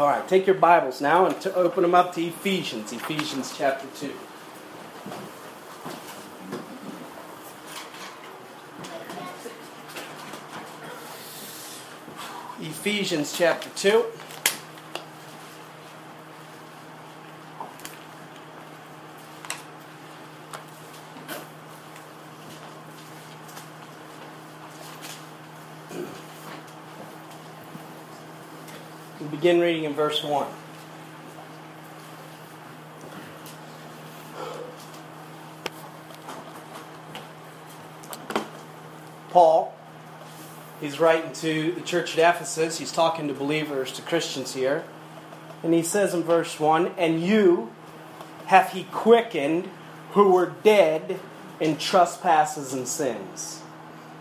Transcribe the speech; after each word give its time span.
All 0.00 0.06
right, 0.06 0.26
take 0.26 0.46
your 0.46 0.56
Bibles 0.56 1.02
now 1.02 1.26
and 1.26 1.38
to 1.42 1.54
open 1.54 1.82
them 1.82 1.94
up 1.94 2.14
to 2.14 2.22
Ephesians, 2.24 2.90
Ephesians 2.90 3.52
chapter 3.54 3.86
2. 3.98 4.14
Ephesians 12.62 13.36
chapter 13.36 13.68
2. 13.76 14.06
Begin 29.40 29.58
reading 29.58 29.84
in 29.84 29.94
verse 29.94 30.22
1. 30.22 30.46
Paul, 39.30 39.74
he's 40.78 41.00
writing 41.00 41.32
to 41.32 41.72
the 41.72 41.80
church 41.80 42.18
at 42.18 42.34
Ephesus. 42.34 42.76
He's 42.76 42.92
talking 42.92 43.28
to 43.28 43.34
believers, 43.34 43.92
to 43.92 44.02
Christians 44.02 44.52
here. 44.52 44.84
And 45.62 45.72
he 45.72 45.82
says 45.82 46.12
in 46.12 46.22
verse 46.22 46.60
1 46.60 46.88
And 46.98 47.22
you 47.22 47.72
hath 48.44 48.74
he 48.74 48.84
quickened 48.92 49.70
who 50.10 50.32
were 50.32 50.52
dead 50.62 51.18
in 51.60 51.78
trespasses 51.78 52.74
and 52.74 52.86
sins. 52.86 53.62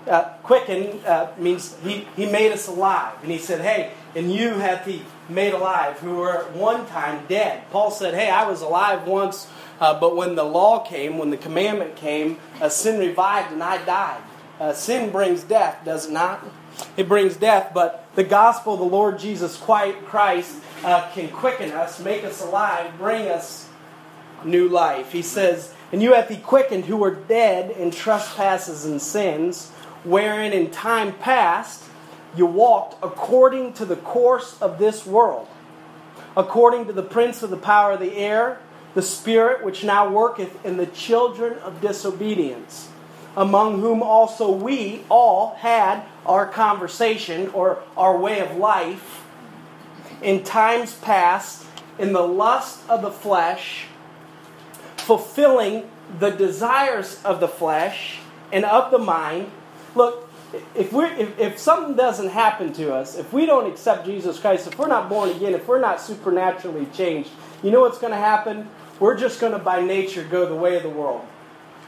Uh, 0.09 0.23
quicken 0.41 0.99
uh, 1.05 1.31
means 1.37 1.77
he, 1.83 2.07
he 2.15 2.25
made 2.25 2.51
us 2.51 2.67
alive. 2.67 3.15
And 3.21 3.31
he 3.31 3.37
said, 3.37 3.61
Hey, 3.61 3.93
and 4.15 4.33
you 4.33 4.55
hath 4.55 4.85
he 4.85 5.03
made 5.29 5.53
alive 5.53 5.99
who 5.99 6.15
were 6.15 6.45
at 6.45 6.53
one 6.53 6.87
time 6.87 7.25
dead. 7.27 7.69
Paul 7.69 7.91
said, 7.91 8.15
Hey, 8.15 8.29
I 8.29 8.49
was 8.49 8.61
alive 8.61 9.05
once, 9.05 9.47
uh, 9.79 9.99
but 9.99 10.15
when 10.15 10.35
the 10.35 10.43
law 10.43 10.79
came, 10.79 11.19
when 11.19 11.29
the 11.29 11.37
commandment 11.37 11.95
came, 11.95 12.39
sin 12.69 12.99
revived 12.99 13.51
and 13.53 13.61
I 13.61 13.83
died. 13.85 14.21
Uh, 14.59 14.73
sin 14.73 15.11
brings 15.11 15.43
death, 15.43 15.85
does 15.85 16.07
it 16.07 16.11
not? 16.11 16.43
It 16.97 17.07
brings 17.07 17.37
death, 17.37 17.71
but 17.73 18.05
the 18.15 18.23
gospel 18.23 18.73
of 18.73 18.79
the 18.79 18.85
Lord 18.85 19.19
Jesus 19.19 19.57
Christ 19.57 20.55
uh, 20.83 21.09
can 21.13 21.29
quicken 21.29 21.71
us, 21.71 21.99
make 21.99 22.23
us 22.23 22.41
alive, 22.41 22.97
bring 22.97 23.27
us 23.27 23.69
new 24.43 24.67
life. 24.67 25.11
He 25.11 25.21
says, 25.21 25.73
And 25.91 26.01
you 26.01 26.13
hath 26.13 26.29
he 26.29 26.37
quickened 26.37 26.85
who 26.85 26.97
were 26.97 27.13
dead 27.13 27.71
in 27.71 27.91
trespasses 27.91 28.85
and 28.85 29.01
sins, 29.01 29.71
wherein 30.03 30.53
in 30.53 30.71
time 30.71 31.13
past 31.13 31.83
you 32.35 32.45
walked 32.45 33.03
according 33.03 33.73
to 33.73 33.85
the 33.85 33.95
course 33.95 34.59
of 34.61 34.77
this 34.77 35.05
world, 35.05 35.47
according 36.37 36.85
to 36.85 36.93
the 36.93 37.03
prince 37.03 37.43
of 37.43 37.49
the 37.49 37.57
power 37.57 37.93
of 37.93 37.99
the 37.99 38.15
air, 38.15 38.59
the 38.93 39.01
spirit 39.01 39.63
which 39.63 39.83
now 39.83 40.09
worketh 40.09 40.63
in 40.65 40.77
the 40.77 40.85
children 40.85 41.57
of 41.59 41.81
disobedience, 41.81 42.89
among 43.35 43.79
whom 43.81 44.01
also 44.01 44.51
we 44.51 45.03
all 45.09 45.55
had 45.55 46.03
our 46.25 46.47
conversation 46.47 47.49
or 47.49 47.81
our 47.95 48.17
way 48.17 48.39
of 48.39 48.57
life 48.57 49.23
in 50.21 50.43
times 50.43 50.95
past 50.95 51.65
in 51.97 52.13
the 52.13 52.21
lust 52.21 52.87
of 52.89 53.01
the 53.01 53.11
flesh, 53.11 53.85
fulfilling 54.97 55.89
the 56.19 56.29
desires 56.29 57.21
of 57.23 57.39
the 57.39 57.47
flesh 57.47 58.19
and 58.51 58.65
of 58.65 58.91
the 58.91 58.97
mind. 58.97 59.51
Look, 59.95 60.29
if, 60.75 60.91
we 60.93 61.05
if, 61.05 61.39
if 61.39 61.59
something 61.59 61.95
doesn't 61.95 62.29
happen 62.29 62.73
to 62.73 62.93
us, 62.93 63.17
if 63.17 63.31
we 63.33 63.45
don't 63.45 63.71
accept 63.71 64.05
Jesus 64.05 64.39
Christ, 64.39 64.67
if 64.67 64.77
we're 64.77 64.87
not 64.87 65.09
born 65.09 65.29
again, 65.29 65.53
if 65.53 65.67
we're 65.67 65.79
not 65.79 66.01
supernaturally 66.01 66.87
changed, 66.87 67.29
you 67.63 67.71
know 67.71 67.81
what's 67.81 67.99
going 67.99 68.13
to 68.13 68.19
happen? 68.19 68.69
We're 68.99 69.17
just 69.17 69.39
going 69.39 69.53
to, 69.53 69.59
by 69.59 69.81
nature, 69.81 70.23
go 70.23 70.45
the 70.45 70.55
way 70.55 70.75
of 70.75 70.83
the 70.83 70.89
world. 70.89 71.25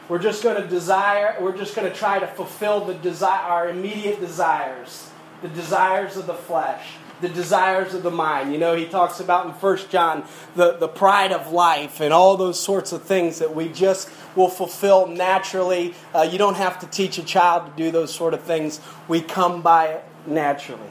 We're 0.09 0.19
just 0.19 0.43
going 0.43 0.61
to 0.61 0.67
desire, 0.67 1.37
we're 1.39 1.57
just 1.57 1.75
going 1.75 1.89
to 1.89 1.97
try 1.97 2.19
to 2.19 2.27
fulfill 2.27 2.85
the 2.85 2.93
desire, 2.95 3.39
our 3.39 3.69
immediate 3.69 4.19
desires, 4.19 5.09
the 5.41 5.47
desires 5.47 6.17
of 6.17 6.27
the 6.27 6.33
flesh, 6.33 6.95
the 7.21 7.29
desires 7.29 7.93
of 7.93 8.03
the 8.03 8.11
mind. 8.11 8.51
You 8.51 8.59
know, 8.59 8.75
he 8.75 8.85
talks 8.85 9.19
about 9.19 9.45
in 9.45 9.53
First 9.53 9.89
John 9.89 10.25
the, 10.55 10.73
the 10.73 10.87
pride 10.87 11.31
of 11.31 11.51
life 11.51 12.01
and 12.01 12.13
all 12.13 12.35
those 12.35 12.59
sorts 12.59 12.91
of 12.91 13.03
things 13.03 13.39
that 13.39 13.55
we 13.55 13.69
just 13.69 14.09
will 14.35 14.49
fulfill 14.49 15.07
naturally. 15.07 15.93
Uh, 16.13 16.27
you 16.29 16.37
don't 16.37 16.57
have 16.57 16.79
to 16.79 16.87
teach 16.87 17.17
a 17.17 17.23
child 17.23 17.65
to 17.65 17.83
do 17.83 17.91
those 17.91 18.13
sort 18.13 18.33
of 18.33 18.41
things, 18.41 18.81
we 19.07 19.21
come 19.21 19.61
by 19.61 19.87
it 19.87 20.03
naturally. 20.25 20.89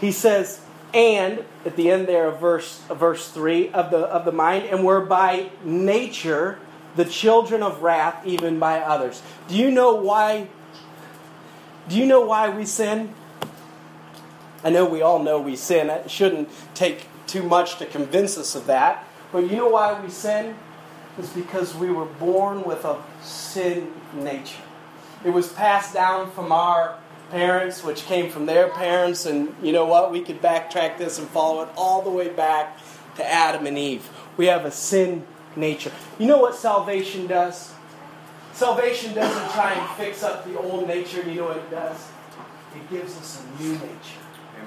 He 0.00 0.12
says, 0.12 0.60
and 0.92 1.44
at 1.64 1.76
the 1.76 1.90
end 1.90 2.06
there 2.06 2.28
of 2.28 2.40
verse, 2.40 2.80
verse 2.90 3.28
3 3.28 3.70
of 3.70 3.90
the, 3.90 3.98
of 3.98 4.24
the 4.24 4.32
mind, 4.32 4.66
and 4.66 4.84
we're 4.84 5.04
by 5.04 5.50
nature 5.64 6.58
the 6.96 7.04
children 7.04 7.62
of 7.62 7.82
wrath 7.82 8.24
even 8.24 8.58
by 8.58 8.80
others. 8.80 9.20
Do 9.48 9.56
you 9.56 9.70
know 9.70 9.96
why? 9.96 10.48
Do 11.88 11.96
you 11.96 12.06
know 12.06 12.20
why 12.20 12.48
we 12.50 12.64
sin? 12.64 13.12
I 14.64 14.70
know 14.70 14.86
we 14.86 15.02
all 15.02 15.22
know 15.22 15.38
we 15.38 15.56
sin. 15.56 15.90
It 15.90 16.10
shouldn't 16.10 16.48
take 16.74 17.06
too 17.26 17.42
much 17.42 17.76
to 17.78 17.86
convince 17.86 18.38
us 18.38 18.54
of 18.54 18.66
that. 18.66 19.06
But 19.30 19.50
you 19.50 19.56
know 19.56 19.68
why 19.68 20.00
we 20.00 20.08
sin? 20.10 20.56
It's 21.18 21.30
because 21.30 21.74
we 21.74 21.90
were 21.90 22.06
born 22.06 22.64
with 22.64 22.84
a 22.84 23.00
sin 23.22 23.92
nature. 24.14 24.62
It 25.24 25.30
was 25.30 25.52
passed 25.52 25.94
down 25.94 26.30
from 26.30 26.50
our 26.50 26.98
parents, 27.30 27.84
which 27.84 28.04
came 28.06 28.30
from 28.30 28.46
their 28.46 28.68
parents, 28.68 29.26
and 29.26 29.54
you 29.62 29.72
know 29.72 29.84
what? 29.84 30.10
We 30.10 30.20
could 30.20 30.40
backtrack 30.40 30.98
this 30.98 31.18
and 31.18 31.28
follow 31.28 31.62
it 31.62 31.68
all 31.76 32.02
the 32.02 32.10
way 32.10 32.28
back 32.28 32.78
to 33.16 33.24
Adam 33.24 33.66
and 33.66 33.78
Eve. 33.78 34.08
We 34.36 34.46
have 34.46 34.64
a 34.64 34.70
sin 34.70 35.26
nature. 35.56 35.92
You 36.18 36.26
know 36.26 36.38
what 36.38 36.56
salvation 36.56 37.26
does? 37.26 37.72
Salvation 38.52 39.14
doesn't 39.14 39.50
try 39.52 39.72
and 39.72 39.96
fix 39.96 40.22
up 40.22 40.44
the 40.44 40.58
old 40.58 40.86
nature. 40.86 41.22
You 41.22 41.40
know 41.40 41.46
what 41.46 41.56
it 41.56 41.70
does? 41.70 42.08
It 42.74 42.90
gives 42.90 43.16
us 43.16 43.42
a 43.42 43.62
new 43.62 43.72
nature. 43.72 44.23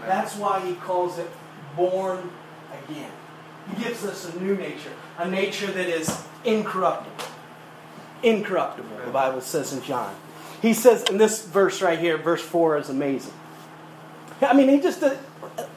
That's 0.07 0.35
why 0.35 0.65
he 0.65 0.73
calls 0.75 1.19
it 1.19 1.29
born 1.75 2.29
again. 2.71 3.11
He 3.69 3.83
gives 3.83 4.05
us 4.05 4.33
a 4.33 4.41
new 4.41 4.55
nature, 4.55 4.91
a 5.17 5.29
nature 5.29 5.67
that 5.67 5.87
is 5.87 6.25
incorruptible. 6.45 7.27
Incorruptible, 8.23 9.05
the 9.05 9.11
Bible 9.11 9.41
says 9.41 9.73
in 9.73 9.83
John. 9.83 10.15
He 10.61 10.73
says 10.73 11.03
in 11.03 11.17
this 11.17 11.45
verse 11.45 11.81
right 11.81 11.99
here, 11.99 12.17
verse 12.17 12.41
4 12.41 12.77
is 12.77 12.89
amazing. 12.89 13.33
I 14.41 14.53
mean, 14.53 14.69
he 14.69 14.79
just, 14.79 15.03
uh, 15.03 15.15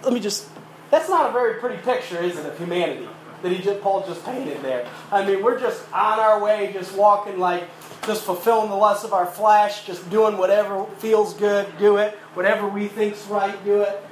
let 0.02 0.12
me 0.12 0.20
just, 0.20 0.48
that's 0.90 1.08
not 1.08 1.30
a 1.30 1.32
very 1.32 1.54
pretty 1.54 1.82
picture, 1.82 2.22
is 2.22 2.38
it, 2.38 2.46
of 2.46 2.56
humanity? 2.56 3.08
that 3.42 3.52
he 3.52 3.62
just 3.62 3.80
Paul 3.80 4.06
just 4.06 4.24
painted 4.24 4.62
there. 4.62 4.86
I 5.10 5.24
mean, 5.24 5.42
we're 5.42 5.58
just 5.58 5.82
on 5.92 6.18
our 6.18 6.42
way, 6.42 6.72
just 6.72 6.94
walking 6.94 7.38
like 7.38 7.64
just 8.06 8.24
fulfilling 8.24 8.70
the 8.70 8.76
lust 8.76 9.04
of 9.04 9.12
our 9.12 9.26
flesh, 9.26 9.86
just 9.86 10.08
doing 10.10 10.38
whatever 10.38 10.84
feels 10.98 11.34
good, 11.34 11.66
do 11.78 11.98
it. 11.98 12.14
Whatever 12.34 12.68
we 12.68 12.88
think's 12.88 13.26
right, 13.26 13.62
do 13.64 13.82
it. 13.82 14.02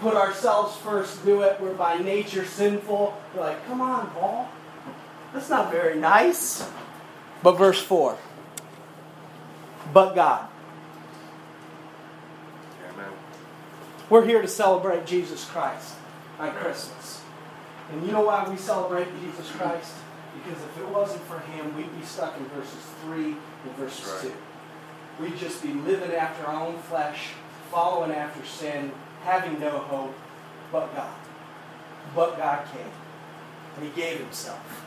Put 0.00 0.14
ourselves 0.14 0.76
first, 0.76 1.24
do 1.24 1.42
it. 1.42 1.60
We're 1.60 1.74
by 1.74 1.98
nature 1.98 2.44
sinful. 2.44 3.16
We're 3.34 3.40
like, 3.40 3.66
come 3.66 3.80
on, 3.80 4.10
Paul. 4.10 4.48
That's 5.32 5.48
not 5.48 5.70
very 5.70 5.98
nice. 5.98 6.68
But 7.42 7.56
verse 7.56 7.80
4. 7.80 8.16
But 9.92 10.14
God. 10.14 10.48
Amen. 12.92 13.10
We're 14.10 14.26
here 14.26 14.42
to 14.42 14.48
celebrate 14.48 15.06
Jesus 15.06 15.44
Christ 15.46 15.94
on 16.38 16.52
Christmas. 16.52 17.22
And 17.90 18.04
you 18.04 18.12
know 18.12 18.22
why 18.22 18.48
we 18.48 18.56
celebrate 18.56 19.08
Jesus 19.22 19.50
Christ? 19.52 19.94
Because 20.34 20.62
if 20.62 20.78
it 20.78 20.88
wasn't 20.88 21.22
for 21.22 21.38
him, 21.38 21.74
we'd 21.76 21.98
be 21.98 22.04
stuck 22.04 22.36
in 22.36 22.44
verses 22.46 22.80
3 23.04 23.24
and 23.24 23.76
verses 23.76 24.24
right. 24.24 24.32
2. 25.18 25.24
We'd 25.24 25.38
just 25.38 25.62
be 25.62 25.72
living 25.72 26.12
after 26.12 26.46
our 26.46 26.66
own 26.66 26.78
flesh, 26.78 27.28
following 27.70 28.10
after 28.10 28.44
sin, 28.44 28.92
having 29.26 29.58
no 29.60 29.70
hope 29.70 30.14
but 30.72 30.94
God. 30.94 31.14
But 32.14 32.38
God 32.38 32.64
came. 32.72 32.92
And 33.76 33.84
he 33.84 33.90
gave 34.00 34.18
himself. 34.18 34.84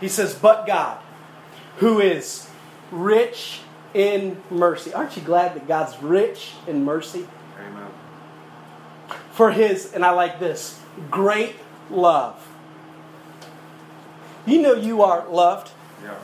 He 0.00 0.08
says, 0.08 0.34
But 0.34 0.66
God, 0.66 0.98
who 1.78 2.00
is 2.00 2.48
rich 2.90 3.60
in 3.92 4.40
mercy. 4.50 4.92
Aren't 4.94 5.16
you 5.16 5.22
glad 5.22 5.54
that 5.54 5.68
God's 5.68 6.00
rich 6.02 6.52
in 6.66 6.84
mercy? 6.84 7.26
Amen. 7.58 7.90
For 9.32 9.50
his, 9.50 9.92
and 9.92 10.04
I 10.04 10.10
like 10.10 10.38
this, 10.38 10.80
great 11.10 11.56
love. 11.90 12.48
You 14.46 14.62
know 14.62 14.74
you 14.74 15.02
are 15.02 15.28
loved. 15.28 15.70
Yeah. 16.02 16.14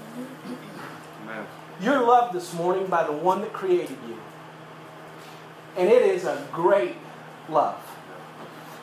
Amen. 1.24 1.46
You're 1.80 2.02
loved 2.02 2.34
this 2.34 2.54
morning 2.54 2.86
by 2.86 3.04
the 3.04 3.12
one 3.12 3.40
that 3.40 3.52
created 3.52 3.96
you. 4.08 4.18
And 5.76 5.88
it 5.88 6.02
is 6.02 6.24
a 6.24 6.46
great 6.52 6.96
love. 7.50 7.78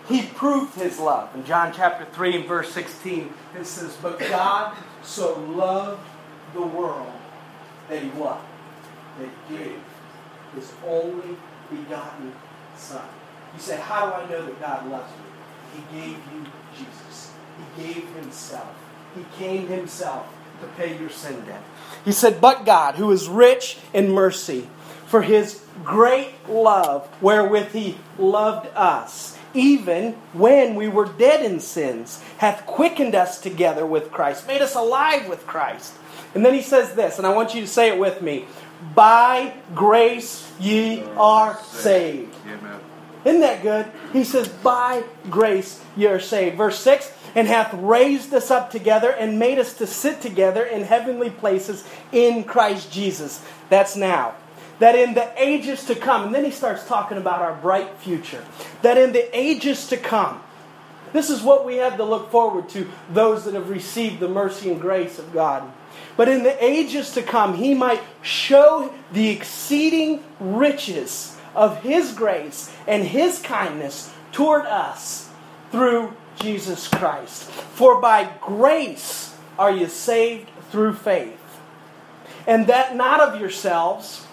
He 0.07 0.23
proved 0.23 0.75
his 0.75 0.99
love. 0.99 1.35
In 1.35 1.43
John 1.43 1.73
chapter 1.75 2.05
3 2.05 2.37
and 2.37 2.45
verse 2.45 2.71
16, 2.71 3.33
it 3.59 3.65
says, 3.65 3.97
But 4.01 4.19
God 4.19 4.77
so 5.03 5.39
loved 5.41 6.01
the 6.53 6.61
world 6.61 7.11
that 7.89 8.01
he 8.01 8.09
what? 8.09 8.39
That 9.19 9.29
he 9.49 9.57
gave 9.57 9.79
his 10.55 10.71
only 10.85 11.35
begotten 11.69 12.33
Son. 12.77 13.03
You 13.53 13.59
say, 13.59 13.77
How 13.77 14.07
do 14.07 14.13
I 14.13 14.29
know 14.29 14.45
that 14.45 14.61
God 14.61 14.89
loves 14.89 15.11
me? 15.11 15.25
He 15.75 15.99
gave 15.99 16.17
you 16.33 16.45
Jesus. 16.77 17.31
He 17.57 17.83
gave 17.83 18.07
himself. 18.15 18.75
He 19.15 19.25
came 19.37 19.67
himself 19.67 20.27
to 20.61 20.67
pay 20.67 20.97
your 20.97 21.09
sin 21.09 21.43
debt. 21.45 21.61
He 22.05 22.11
said, 22.11 22.39
But 22.39 22.65
God, 22.65 22.95
who 22.95 23.11
is 23.11 23.27
rich 23.27 23.77
in 23.93 24.11
mercy, 24.11 24.69
for 25.07 25.21
his 25.21 25.63
great 25.83 26.33
love 26.47 27.07
wherewith 27.21 27.71
he 27.71 27.97
loved 28.19 28.67
us, 28.75 29.37
even 29.53 30.13
when 30.33 30.75
we 30.75 30.87
were 30.87 31.05
dead 31.05 31.43
in 31.43 31.59
sins, 31.59 32.21
hath 32.37 32.65
quickened 32.65 33.15
us 33.15 33.41
together 33.41 33.85
with 33.85 34.11
Christ, 34.11 34.47
made 34.47 34.61
us 34.61 34.75
alive 34.75 35.27
with 35.27 35.47
Christ. 35.47 35.93
And 36.35 36.45
then 36.45 36.53
he 36.53 36.61
says 36.61 36.93
this, 36.93 37.17
and 37.17 37.25
I 37.25 37.33
want 37.33 37.55
you 37.55 37.61
to 37.61 37.67
say 37.67 37.87
it 37.89 37.97
with 37.97 38.21
me 38.21 38.45
By 38.93 39.53
grace 39.73 40.51
ye 40.59 41.03
are 41.15 41.57
saved. 41.63 42.35
Amen. 42.45 42.79
Isn't 43.25 43.41
that 43.41 43.63
good? 43.63 43.87
He 44.13 44.23
says, 44.23 44.47
By 44.47 45.03
grace 45.29 45.81
ye 45.95 46.05
are 46.05 46.19
saved. 46.19 46.57
Verse 46.57 46.79
6 46.79 47.11
and 47.35 47.47
hath 47.47 47.71
raised 47.75 48.33
us 48.33 48.49
up 48.49 48.71
together 48.71 49.11
and 49.11 49.37
made 49.37 49.59
us 49.59 49.75
to 49.75 49.85
sit 49.85 50.21
together 50.21 50.63
in 50.63 50.81
heavenly 50.81 51.29
places 51.29 51.87
in 52.11 52.43
Christ 52.43 52.91
Jesus. 52.91 53.45
That's 53.69 53.95
now. 53.95 54.33
That 54.79 54.95
in 54.95 55.15
the 55.15 55.31
ages 55.41 55.85
to 55.85 55.95
come, 55.95 56.25
and 56.25 56.35
then 56.35 56.45
he 56.45 56.51
starts 56.51 56.85
talking 56.85 57.17
about 57.17 57.41
our 57.41 57.55
bright 57.55 57.97
future. 57.97 58.45
That 58.83 58.97
in 58.97 59.11
the 59.11 59.35
ages 59.37 59.87
to 59.87 59.97
come, 59.97 60.41
this 61.13 61.29
is 61.29 61.41
what 61.41 61.65
we 61.65 61.77
have 61.77 61.97
to 61.97 62.03
look 62.03 62.29
forward 62.29 62.69
to, 62.69 62.87
those 63.11 63.45
that 63.45 63.55
have 63.55 63.69
received 63.69 64.19
the 64.19 64.27
mercy 64.27 64.69
and 64.69 64.79
grace 64.79 65.17
of 65.17 65.33
God. 65.33 65.71
But 66.15 66.29
in 66.29 66.43
the 66.43 66.63
ages 66.63 67.11
to 67.13 67.23
come, 67.23 67.55
he 67.55 67.73
might 67.73 68.01
show 68.21 68.93
the 69.11 69.29
exceeding 69.29 70.23
riches 70.39 71.37
of 71.55 71.81
his 71.81 72.13
grace 72.13 72.71
and 72.85 73.03
his 73.03 73.39
kindness 73.39 74.13
toward 74.31 74.65
us 74.65 75.29
through 75.71 76.13
Jesus 76.39 76.87
Christ. 76.87 77.43
For 77.43 77.99
by 77.99 78.29
grace 78.41 79.35
are 79.57 79.71
you 79.71 79.87
saved 79.87 80.49
through 80.69 80.93
faith. 80.93 81.39
And 82.45 82.67
that 82.67 82.95
not 82.95 83.19
of 83.19 83.39
yourselves, 83.39 84.26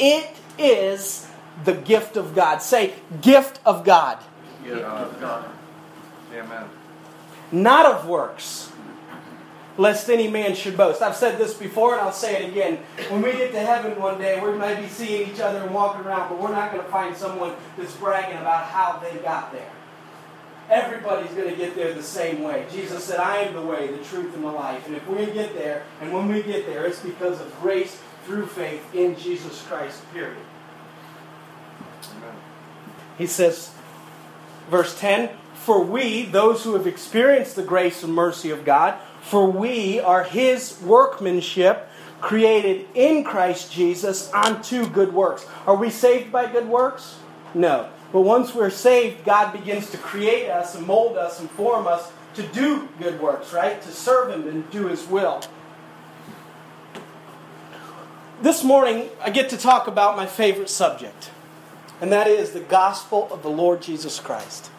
it 0.00 0.34
is 0.58 1.28
the 1.64 1.74
gift 1.74 2.16
of 2.16 2.34
God. 2.34 2.58
Say, 2.62 2.94
gift 3.20 3.60
of 3.64 3.84
God. 3.84 4.18
Gift 4.64 4.82
of 4.82 5.20
God. 5.20 5.50
Amen. 6.34 6.64
Not 7.52 7.86
of 7.86 8.06
works, 8.06 8.72
lest 9.76 10.08
any 10.08 10.28
man 10.28 10.54
should 10.54 10.76
boast. 10.76 11.02
I've 11.02 11.16
said 11.16 11.38
this 11.38 11.54
before 11.54 11.92
and 11.92 12.00
I'll 12.00 12.12
say 12.12 12.42
it 12.42 12.50
again. 12.50 12.78
When 13.08 13.22
we 13.22 13.32
get 13.32 13.52
to 13.52 13.60
heaven 13.60 14.00
one 14.00 14.18
day, 14.18 14.40
we 14.40 14.52
might 14.56 14.80
be 14.80 14.88
seeing 14.88 15.30
each 15.30 15.40
other 15.40 15.58
and 15.58 15.74
walking 15.74 16.06
around, 16.06 16.28
but 16.28 16.38
we're 16.38 16.52
not 16.52 16.72
going 16.72 16.84
to 16.84 16.90
find 16.90 17.16
someone 17.16 17.54
that's 17.76 17.94
bragging 17.96 18.38
about 18.38 18.66
how 18.66 18.98
they 18.98 19.18
got 19.18 19.52
there. 19.52 19.70
Everybody's 20.70 21.32
going 21.32 21.50
to 21.50 21.56
get 21.56 21.74
there 21.74 21.92
the 21.92 22.02
same 22.02 22.44
way. 22.44 22.64
Jesus 22.70 23.02
said, 23.02 23.18
I 23.18 23.38
am 23.38 23.54
the 23.54 23.62
way, 23.62 23.88
the 23.88 24.04
truth, 24.04 24.32
and 24.36 24.44
the 24.44 24.52
life. 24.52 24.86
And 24.86 24.94
if 24.94 25.04
we 25.08 25.26
get 25.26 25.52
there, 25.54 25.82
and 26.00 26.12
when 26.12 26.28
we 26.28 26.44
get 26.44 26.64
there, 26.66 26.86
it's 26.86 27.00
because 27.00 27.40
of 27.40 27.60
grace 27.60 28.00
through 28.24 28.46
faith 28.46 28.94
in 28.94 29.16
Jesus 29.16 29.62
Christ, 29.62 30.02
period. 30.12 30.36
Amen. 32.16 32.34
He 33.18 33.26
says, 33.26 33.72
verse 34.70 34.98
10 34.98 35.30
For 35.54 35.82
we, 35.82 36.24
those 36.24 36.64
who 36.64 36.74
have 36.74 36.86
experienced 36.86 37.56
the 37.56 37.62
grace 37.62 38.02
and 38.02 38.14
mercy 38.14 38.50
of 38.50 38.64
God, 38.64 38.98
for 39.20 39.50
we 39.50 40.00
are 40.00 40.24
his 40.24 40.80
workmanship, 40.82 41.88
created 42.20 42.86
in 42.94 43.24
Christ 43.24 43.72
Jesus 43.72 44.32
unto 44.32 44.86
good 44.88 45.12
works. 45.12 45.46
Are 45.66 45.76
we 45.76 45.90
saved 45.90 46.30
by 46.30 46.50
good 46.50 46.68
works? 46.68 47.18
No. 47.54 47.88
But 48.12 48.22
once 48.22 48.54
we're 48.54 48.70
saved, 48.70 49.24
God 49.24 49.52
begins 49.52 49.90
to 49.90 49.98
create 49.98 50.50
us 50.50 50.74
and 50.74 50.86
mold 50.86 51.16
us 51.16 51.40
and 51.40 51.50
form 51.50 51.86
us 51.86 52.10
to 52.34 52.42
do 52.42 52.88
good 52.98 53.20
works, 53.20 53.52
right? 53.52 53.80
To 53.82 53.92
serve 53.92 54.30
Him 54.30 54.48
and 54.48 54.68
do 54.70 54.88
His 54.88 55.06
will. 55.06 55.42
This 58.42 58.64
morning, 58.64 59.10
I 59.20 59.28
get 59.28 59.50
to 59.50 59.58
talk 59.58 59.86
about 59.86 60.16
my 60.16 60.24
favorite 60.24 60.70
subject, 60.70 61.30
and 62.00 62.10
that 62.10 62.26
is 62.26 62.52
the 62.52 62.60
gospel 62.60 63.28
of 63.30 63.42
the 63.42 63.50
Lord 63.50 63.82
Jesus 63.82 64.18
Christ. 64.18 64.70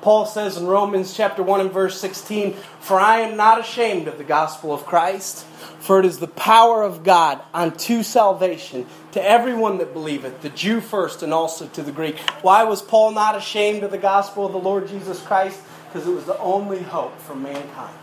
Paul 0.00 0.24
says 0.24 0.56
in 0.56 0.66
Romans 0.66 1.14
chapter 1.14 1.42
1 1.42 1.60
and 1.60 1.70
verse 1.70 2.00
16, 2.00 2.54
For 2.80 2.98
I 2.98 3.18
am 3.18 3.36
not 3.36 3.60
ashamed 3.60 4.08
of 4.08 4.16
the 4.16 4.24
gospel 4.24 4.72
of 4.72 4.86
Christ, 4.86 5.44
for 5.78 6.00
it 6.00 6.06
is 6.06 6.20
the 6.20 6.26
power 6.26 6.82
of 6.82 7.04
God 7.04 7.42
unto 7.52 8.02
salvation 8.02 8.86
to 9.12 9.22
everyone 9.22 9.76
that 9.76 9.92
believeth, 9.92 10.40
the 10.40 10.48
Jew 10.48 10.80
first 10.80 11.22
and 11.22 11.34
also 11.34 11.66
to 11.66 11.82
the 11.82 11.92
Greek. 11.92 12.18
Why 12.40 12.64
was 12.64 12.80
Paul 12.80 13.10
not 13.10 13.36
ashamed 13.36 13.82
of 13.82 13.90
the 13.90 13.98
gospel 13.98 14.46
of 14.46 14.52
the 14.52 14.58
Lord 14.58 14.88
Jesus 14.88 15.20
Christ? 15.20 15.60
Because 15.86 16.08
it 16.08 16.12
was 16.12 16.24
the 16.24 16.38
only 16.38 16.80
hope 16.80 17.20
for 17.20 17.34
mankind. 17.34 17.98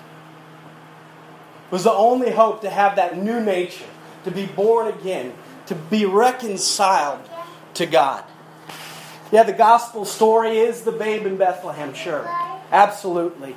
Was 1.74 1.86
the 1.86 1.92
only 1.92 2.30
hope 2.30 2.62
to 2.62 2.70
have 2.70 2.98
that 2.98 3.18
new 3.18 3.40
nature, 3.40 3.88
to 4.26 4.30
be 4.30 4.46
born 4.46 4.90
again, 4.90 5.34
to 5.66 5.74
be 5.74 6.06
reconciled 6.06 7.28
to 7.74 7.88
God. 7.88 8.24
Yeah, 9.32 9.42
the 9.42 9.54
gospel 9.54 10.06
story 10.06 10.60
is 10.60 10.84
the 10.84 10.92
babe 10.92 11.26
in 11.26 11.36
Bethlehem, 11.36 11.96
sure. 11.96 12.28
Absolutely. 12.72 13.56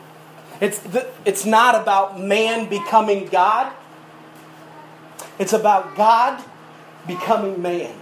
It's, 0.63 0.79
the, 0.79 1.07
it's 1.27 1.45
not 1.45 1.75
about 1.75 2.19
man 2.19 2.71
becoming 2.71 3.27
God, 3.27 3.71
it's 5.39 5.53
about 5.53 5.95
God 5.95 6.43
becoming 7.07 7.61
man. 7.61 7.95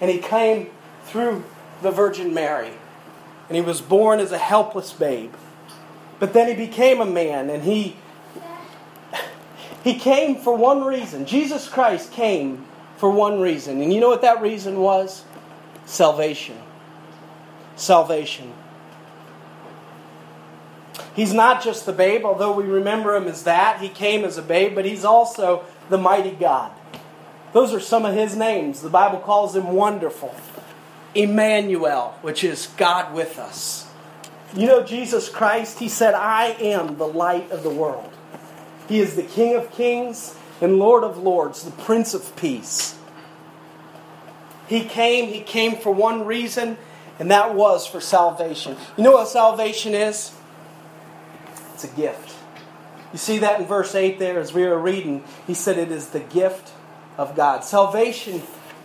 And 0.00 0.10
he 0.10 0.18
came 0.18 0.70
through 1.04 1.44
the 1.80 1.92
Virgin 1.92 2.34
Mary, 2.34 2.72
and 3.48 3.54
he 3.54 3.62
was 3.62 3.80
born 3.80 4.18
as 4.18 4.32
a 4.32 4.38
helpless 4.38 4.92
babe. 4.92 5.32
But 6.18 6.32
then 6.32 6.48
he 6.48 6.66
became 6.66 7.00
a 7.00 7.06
man, 7.06 7.50
and 7.50 7.62
he 7.62 7.98
he 9.84 9.98
came 9.98 10.36
for 10.36 10.56
one 10.56 10.82
reason. 10.82 11.26
Jesus 11.26 11.68
Christ 11.68 12.10
came 12.10 12.64
for 12.96 13.10
one 13.10 13.38
reason. 13.40 13.80
And 13.80 13.92
you 13.92 14.00
know 14.00 14.08
what 14.08 14.22
that 14.22 14.40
reason 14.40 14.80
was? 14.80 15.24
salvation. 15.86 16.56
Salvation. 17.76 18.52
He's 21.14 21.32
not 21.32 21.62
just 21.62 21.86
the 21.86 21.92
babe, 21.92 22.24
although 22.24 22.52
we 22.52 22.64
remember 22.64 23.14
him 23.14 23.26
as 23.26 23.44
that. 23.44 23.80
He 23.80 23.88
came 23.88 24.24
as 24.24 24.36
a 24.36 24.42
babe, 24.42 24.74
but 24.74 24.84
he's 24.84 25.04
also 25.04 25.64
the 25.88 25.98
mighty 25.98 26.32
God. 26.32 26.72
Those 27.52 27.72
are 27.72 27.80
some 27.80 28.04
of 28.04 28.14
his 28.14 28.36
names. 28.36 28.80
The 28.80 28.88
Bible 28.90 29.20
calls 29.20 29.54
him 29.54 29.68
wonderful. 29.68 30.34
Emmanuel, 31.14 32.18
which 32.22 32.42
is 32.42 32.66
God 32.76 33.14
with 33.14 33.38
us. 33.38 33.88
You 34.56 34.66
know, 34.66 34.82
Jesus 34.82 35.28
Christ, 35.28 35.78
he 35.78 35.88
said, 35.88 36.14
I 36.14 36.46
am 36.60 36.98
the 36.98 37.06
light 37.06 37.50
of 37.52 37.62
the 37.62 37.70
world. 37.70 38.13
He 38.88 39.00
is 39.00 39.16
the 39.16 39.22
King 39.22 39.56
of 39.56 39.70
kings 39.72 40.36
and 40.60 40.78
Lord 40.78 41.04
of 41.04 41.18
lords, 41.18 41.62
the 41.62 41.70
Prince 41.70 42.14
of 42.14 42.34
peace. 42.36 42.98
He 44.66 44.84
came, 44.84 45.28
he 45.28 45.40
came 45.40 45.76
for 45.76 45.92
one 45.92 46.24
reason, 46.24 46.78
and 47.18 47.30
that 47.30 47.54
was 47.54 47.86
for 47.86 48.00
salvation. 48.00 48.76
You 48.96 49.04
know 49.04 49.12
what 49.12 49.28
salvation 49.28 49.94
is? 49.94 50.32
It's 51.74 51.84
a 51.84 51.88
gift. 51.88 52.34
You 53.12 53.18
see 53.18 53.38
that 53.38 53.60
in 53.60 53.66
verse 53.66 53.94
8 53.94 54.18
there 54.18 54.40
as 54.40 54.52
we 54.52 54.64
were 54.64 54.78
reading. 54.78 55.22
He 55.46 55.54
said 55.54 55.78
it 55.78 55.92
is 55.92 56.08
the 56.08 56.20
gift 56.20 56.72
of 57.16 57.36
God. 57.36 57.62
Salvation 57.62 58.42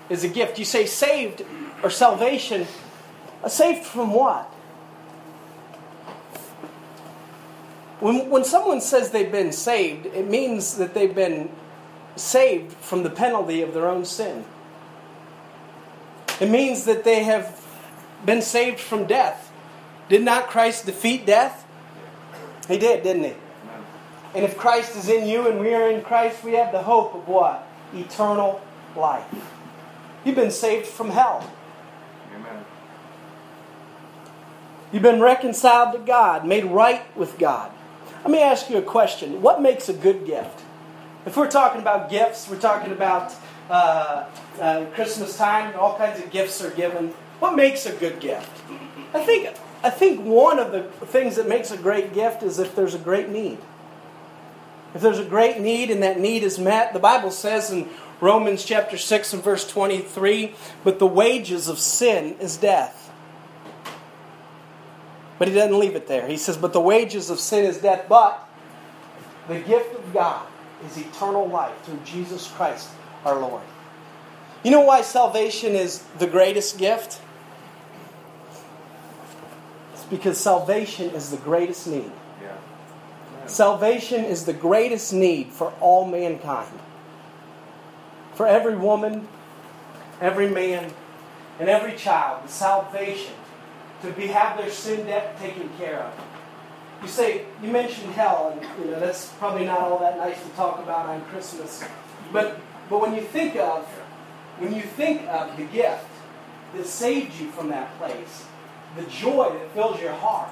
is 0.09 0.23
a 0.23 0.27
gift. 0.27 0.59
You 0.59 0.65
say 0.65 0.85
saved 0.85 1.43
or 1.81 1.89
salvation. 1.89 2.67
Saved 3.47 3.85
from 3.85 4.13
what? 4.13 4.53
When, 7.99 8.29
when 8.29 8.45
someone 8.45 8.81
says 8.81 9.11
they've 9.11 9.31
been 9.31 9.51
saved, 9.51 10.05
it 10.07 10.27
means 10.27 10.75
that 10.75 10.93
they've 10.93 11.13
been 11.13 11.49
saved 12.15 12.73
from 12.73 13.03
the 13.03 13.09
penalty 13.09 13.61
of 13.61 13.73
their 13.73 13.89
own 13.89 14.05
sin. 14.05 14.45
It 16.39 16.49
means 16.49 16.85
that 16.85 17.03
they 17.03 17.23
have 17.23 17.61
been 18.25 18.41
saved 18.41 18.79
from 18.79 19.05
death. 19.05 19.51
Did 20.07 20.23
not 20.23 20.47
Christ 20.47 20.85
defeat 20.85 21.25
death? 21.25 21.65
He 22.67 22.77
did, 22.77 23.03
didn't 23.03 23.23
he? 23.23 23.33
And 24.35 24.45
if 24.45 24.57
Christ 24.57 24.95
is 24.95 25.09
in 25.09 25.27
you 25.27 25.47
and 25.47 25.59
we 25.59 25.73
are 25.73 25.89
in 25.89 26.01
Christ, 26.01 26.43
we 26.43 26.53
have 26.53 26.71
the 26.71 26.83
hope 26.83 27.15
of 27.15 27.27
what? 27.27 27.67
Eternal 27.93 28.61
life. 28.95 29.25
You've 30.23 30.35
been 30.35 30.51
saved 30.51 30.85
from 30.85 31.09
hell. 31.09 31.51
Amen. 32.35 32.65
You've 34.91 35.03
been 35.03 35.19
reconciled 35.19 35.93
to 35.93 35.99
God, 35.99 36.45
made 36.45 36.65
right 36.65 37.03
with 37.17 37.37
God. 37.39 37.71
Let 38.23 38.31
me 38.31 38.41
ask 38.41 38.69
you 38.69 38.77
a 38.77 38.81
question. 38.81 39.41
What 39.41 39.61
makes 39.61 39.87
a 39.87 39.93
good 39.93 40.25
gift? 40.25 40.61
If 41.25 41.37
we're 41.37 41.49
talking 41.49 41.81
about 41.81 42.09
gifts, 42.09 42.49
we're 42.49 42.59
talking 42.59 42.91
about 42.91 43.33
uh, 43.69 44.25
uh, 44.59 44.85
Christmas 44.93 45.37
time, 45.37 45.73
all 45.79 45.97
kinds 45.97 46.19
of 46.19 46.29
gifts 46.31 46.61
are 46.61 46.71
given. 46.71 47.13
What 47.39 47.55
makes 47.55 47.85
a 47.85 47.93
good 47.93 48.19
gift? 48.19 48.49
I 49.13 49.23
think, 49.23 49.55
I 49.83 49.89
think 49.89 50.25
one 50.25 50.59
of 50.59 50.71
the 50.71 50.83
things 51.07 51.37
that 51.37 51.47
makes 51.47 51.71
a 51.71 51.77
great 51.77 52.13
gift 52.13 52.43
is 52.43 52.59
if 52.59 52.75
there's 52.75 52.93
a 52.93 52.99
great 52.99 53.29
need. 53.29 53.57
If 54.93 55.01
there's 55.01 55.19
a 55.19 55.25
great 55.25 55.59
need 55.59 55.89
and 55.89 56.03
that 56.03 56.19
need 56.19 56.43
is 56.43 56.59
met, 56.59 56.93
the 56.93 56.99
Bible 56.99 57.31
says 57.31 57.71
in 57.71 57.87
Romans 58.19 58.65
chapter 58.65 58.97
6 58.97 59.33
and 59.33 59.43
verse 59.43 59.67
23, 59.67 60.55
but 60.83 60.99
the 60.99 61.07
wages 61.07 61.67
of 61.67 61.79
sin 61.79 62.35
is 62.39 62.57
death. 62.57 63.08
But 65.39 65.47
he 65.47 65.53
doesn't 65.53 65.79
leave 65.79 65.95
it 65.95 66.07
there. 66.07 66.27
He 66.27 66.37
says, 66.37 66.57
but 66.57 66.73
the 66.73 66.81
wages 66.81 67.29
of 67.29 67.39
sin 67.39 67.65
is 67.65 67.77
death, 67.77 68.05
but 68.07 68.47
the 69.47 69.59
gift 69.59 69.95
of 69.95 70.13
God 70.13 70.45
is 70.85 70.97
eternal 70.97 71.47
life 71.47 71.73
through 71.83 71.99
Jesus 72.05 72.47
Christ 72.51 72.89
our 73.25 73.39
Lord. 73.39 73.63
You 74.63 74.71
know 74.71 74.81
why 74.81 75.01
salvation 75.01 75.73
is 75.73 76.03
the 76.17 76.27
greatest 76.27 76.77
gift? 76.77 77.21
It's 79.93 80.03
because 80.03 80.37
salvation 80.37 81.09
is 81.11 81.31
the 81.31 81.37
greatest 81.37 81.87
need. 81.87 82.11
Yeah. 82.41 82.57
Salvation 83.47 84.25
is 84.25 84.43
the 84.45 84.53
greatest 84.53 85.13
need 85.13 85.47
for 85.47 85.71
all 85.79 86.05
mankind. 86.05 86.77
For 88.35 88.45
every 88.45 88.75
woman, 88.75 89.29
every 90.19 90.49
man, 90.49 90.91
and 91.59 91.69
every 91.69 91.95
child, 91.95 92.43
the 92.43 92.49
salvation 92.49 93.33
to 94.01 94.11
be 94.11 94.27
have 94.27 94.57
their 94.57 94.69
sin 94.69 95.05
debt 95.05 95.39
taken 95.39 95.69
care 95.77 95.99
of. 95.99 96.13
You 97.01 97.07
say 97.07 97.45
you 97.61 97.69
mentioned 97.69 98.11
hell, 98.13 98.53
and 98.53 98.61
you 98.83 98.91
know 98.91 98.99
that's 98.99 99.29
probably 99.33 99.65
not 99.65 99.79
all 99.79 99.99
that 99.99 100.17
nice 100.17 100.41
to 100.43 100.49
talk 100.49 100.79
about 100.79 101.07
on 101.07 101.21
Christmas. 101.25 101.83
But 102.31 102.59
but 102.89 103.01
when 103.01 103.15
you 103.15 103.21
think 103.21 103.55
of 103.55 103.85
when 104.59 104.73
you 104.75 104.81
think 104.81 105.27
of 105.27 105.55
the 105.57 105.63
gift 105.65 106.05
that 106.75 106.85
saved 106.85 107.39
you 107.39 107.49
from 107.51 107.69
that 107.69 107.97
place, 107.97 108.45
the 108.95 109.03
joy 109.03 109.49
that 109.53 109.71
fills 109.73 110.01
your 110.01 110.13
heart, 110.13 110.49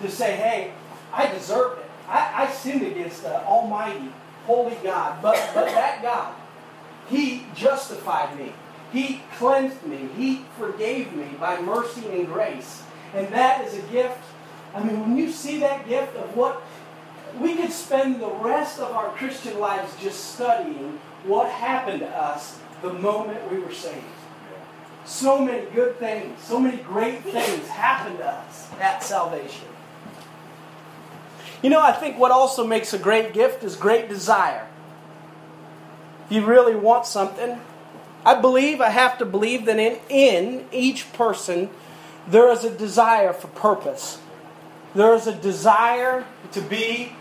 to 0.00 0.10
say, 0.10 0.36
hey, 0.36 0.72
I 1.12 1.30
deserved 1.32 1.80
it. 1.80 1.86
I, 2.08 2.44
I 2.44 2.52
sinned 2.52 2.82
against 2.82 3.22
the 3.22 3.42
Almighty, 3.44 4.12
Holy 4.46 4.76
God, 4.82 5.20
but, 5.22 5.50
but 5.54 5.66
that 5.66 6.02
God, 6.02 6.34
He 7.08 7.46
justified 7.54 8.38
me. 8.38 8.52
He 8.92 9.22
cleansed 9.36 9.84
me. 9.84 10.08
He 10.16 10.44
forgave 10.58 11.12
me 11.12 11.28
by 11.40 11.60
mercy 11.60 12.06
and 12.10 12.26
grace. 12.26 12.82
And 13.14 13.28
that 13.28 13.64
is 13.64 13.74
a 13.74 13.82
gift. 13.92 14.18
I 14.74 14.82
mean, 14.82 15.00
when 15.00 15.16
you 15.16 15.30
see 15.30 15.58
that 15.60 15.88
gift 15.88 16.16
of 16.16 16.36
what 16.36 16.62
we 17.40 17.54
could 17.54 17.72
spend 17.72 18.20
the 18.20 18.30
rest 18.30 18.78
of 18.78 18.92
our 18.92 19.10
Christian 19.10 19.58
lives 19.58 19.94
just 20.00 20.34
studying 20.34 20.98
what 21.24 21.50
happened 21.50 22.00
to 22.00 22.08
us 22.08 22.58
the 22.82 22.92
moment 22.92 23.50
we 23.50 23.58
were 23.58 23.72
saved. 23.72 24.04
So 25.04 25.38
many 25.38 25.66
good 25.70 25.98
things, 25.98 26.40
so 26.42 26.58
many 26.58 26.78
great 26.78 27.22
things 27.22 27.68
happened 27.68 28.18
to 28.18 28.26
us 28.26 28.68
at 28.80 29.02
salvation. 29.02 29.68
You 31.62 31.70
know, 31.70 31.80
I 31.80 31.92
think 31.92 32.18
what 32.18 32.30
also 32.30 32.66
makes 32.66 32.92
a 32.92 32.98
great 32.98 33.32
gift 33.32 33.62
is 33.64 33.76
great 33.76 34.08
desire. 34.08 34.66
If 36.26 36.32
you 36.32 36.44
really 36.44 36.74
want 36.74 37.06
something, 37.06 37.60
I 38.26 38.34
believe, 38.34 38.80
I 38.80 38.90
have 38.90 39.18
to 39.18 39.24
believe 39.24 39.66
that 39.66 39.78
in, 39.78 40.00
in 40.08 40.66
each 40.72 41.12
person 41.12 41.70
there 42.26 42.50
is 42.50 42.64
a 42.64 42.76
desire 42.76 43.32
for 43.32 43.46
purpose. 43.46 44.20
There 44.96 45.14
is 45.14 45.28
a 45.28 45.34
desire 45.34 46.26
to 46.50 46.60
be 46.60 47.12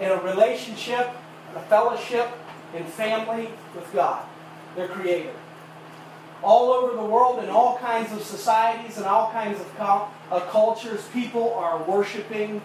in 0.00 0.10
a 0.10 0.16
relationship, 0.22 1.10
a 1.54 1.60
fellowship, 1.60 2.28
and 2.74 2.86
family 2.86 3.50
with 3.74 3.92
God 3.92 4.24
their 4.74 4.88
Creator. 4.88 5.34
All 6.42 6.72
over 6.72 6.96
the 6.96 7.04
world, 7.04 7.44
in 7.44 7.50
all 7.50 7.78
kinds 7.78 8.12
of 8.12 8.22
societies 8.22 8.96
and 8.96 9.06
all 9.06 9.30
kinds 9.32 9.60
of 9.60 9.68
uh, 9.78 10.40
cultures, 10.50 11.06
people 11.12 11.54
are 11.54 11.82
worshiping. 11.84 12.60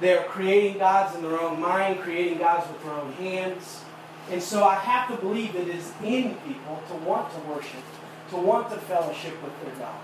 They're 0.00 0.24
creating 0.24 0.78
gods 0.78 1.14
in 1.16 1.22
their 1.22 1.40
own 1.40 1.60
mind, 1.60 2.00
creating 2.00 2.38
gods 2.38 2.68
with 2.70 2.82
their 2.82 2.92
own 2.92 3.12
hands. 3.12 3.84
And 4.30 4.42
so 4.42 4.64
I 4.64 4.76
have 4.76 5.08
to 5.10 5.16
believe 5.16 5.52
that 5.52 5.62
it 5.62 5.76
is 5.76 5.92
in 6.02 6.34
people 6.46 6.82
to 6.88 6.94
want 6.94 7.32
to 7.34 7.40
worship, 7.40 7.82
to 8.30 8.36
want 8.36 8.70
to 8.70 8.76
fellowship 8.78 9.40
with 9.42 9.52
their 9.62 9.74
God. 9.74 10.00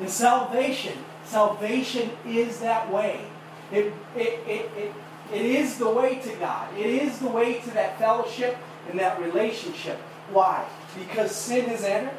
And 0.00 0.08
salvation, 0.08 0.96
salvation 1.24 2.10
is 2.26 2.60
that 2.60 2.92
way. 2.92 3.24
It, 3.72 3.92
it, 4.16 4.40
it, 4.46 4.70
it, 4.76 4.94
it 5.32 5.42
is 5.44 5.78
the 5.78 5.88
way 5.88 6.16
to 6.16 6.34
God. 6.36 6.76
It 6.78 6.86
is 6.86 7.18
the 7.18 7.28
way 7.28 7.60
to 7.60 7.70
that 7.70 7.98
fellowship 7.98 8.56
and 8.90 8.98
that 9.00 9.20
relationship. 9.20 9.98
Why? 10.32 10.64
Because 10.98 11.34
sin 11.34 11.66
has 11.66 11.82
entered 11.84 12.16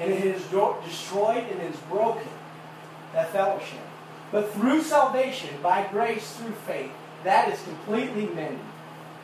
and 0.00 0.12
it 0.12 0.20
has 0.20 0.42
destroyed 0.84 1.44
and 1.50 1.60
has 1.60 1.76
broken 1.88 2.28
that 3.12 3.30
fellowship. 3.30 3.80
But 4.32 4.52
through 4.52 4.82
salvation, 4.82 5.50
by 5.62 5.86
grace, 5.90 6.36
through 6.36 6.54
faith, 6.66 6.90
that 7.22 7.52
is 7.52 7.62
completely 7.62 8.26
mended 8.26 8.60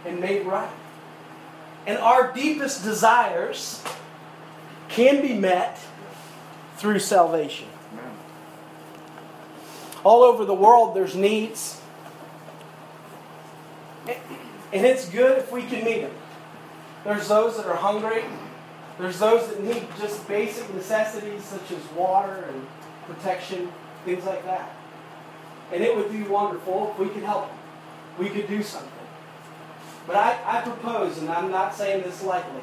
and 0.04 0.21
made 0.21 0.47
right. 0.47 0.71
And 1.87 1.99
our 1.99 2.33
deepest 2.33 2.85
desires 2.85 3.83
can 4.88 5.23
be 5.23 5.35
met 5.35 5.78
through 6.76 6.99
salvation. 6.99 7.69
All 10.04 10.23
over 10.23 10.45
the 10.45 10.54
world, 10.54 10.95
there's 10.97 11.14
needs. 11.14 11.80
And 14.73 14.87
it's 14.87 15.09
good 15.09 15.38
if 15.38 15.52
we 15.52 15.62
can 15.62 15.85
meet 15.85 16.02
them. 16.02 16.12
There's 17.04 17.28
those 17.28 17.57
that 17.57 17.66
are 17.66 17.76
hungry. 17.76 18.25
There's 18.99 19.19
those 19.19 19.49
that 19.49 19.62
need 19.62 19.87
just 19.99 20.26
basic 20.28 20.73
necessities 20.75 21.45
such 21.45 21.71
as 21.71 21.83
water 21.92 22.45
and 22.52 22.66
protection, 23.07 23.73
things 24.04 24.25
like 24.25 24.45
that. 24.45 24.75
And 25.73 25.83
it 25.83 25.97
would 25.97 26.11
be 26.12 26.23
wonderful 26.23 26.90
if 26.92 26.99
we 26.99 27.09
could 27.09 27.23
help 27.23 27.49
them. 27.49 27.59
We 28.19 28.28
could 28.28 28.49
do 28.49 28.62
something. 28.62 29.00
But 30.10 30.16
I, 30.16 30.58
I 30.58 30.60
propose, 30.62 31.18
and 31.18 31.30
I'm 31.30 31.52
not 31.52 31.72
saying 31.72 32.02
this 32.02 32.24
lightly, 32.24 32.62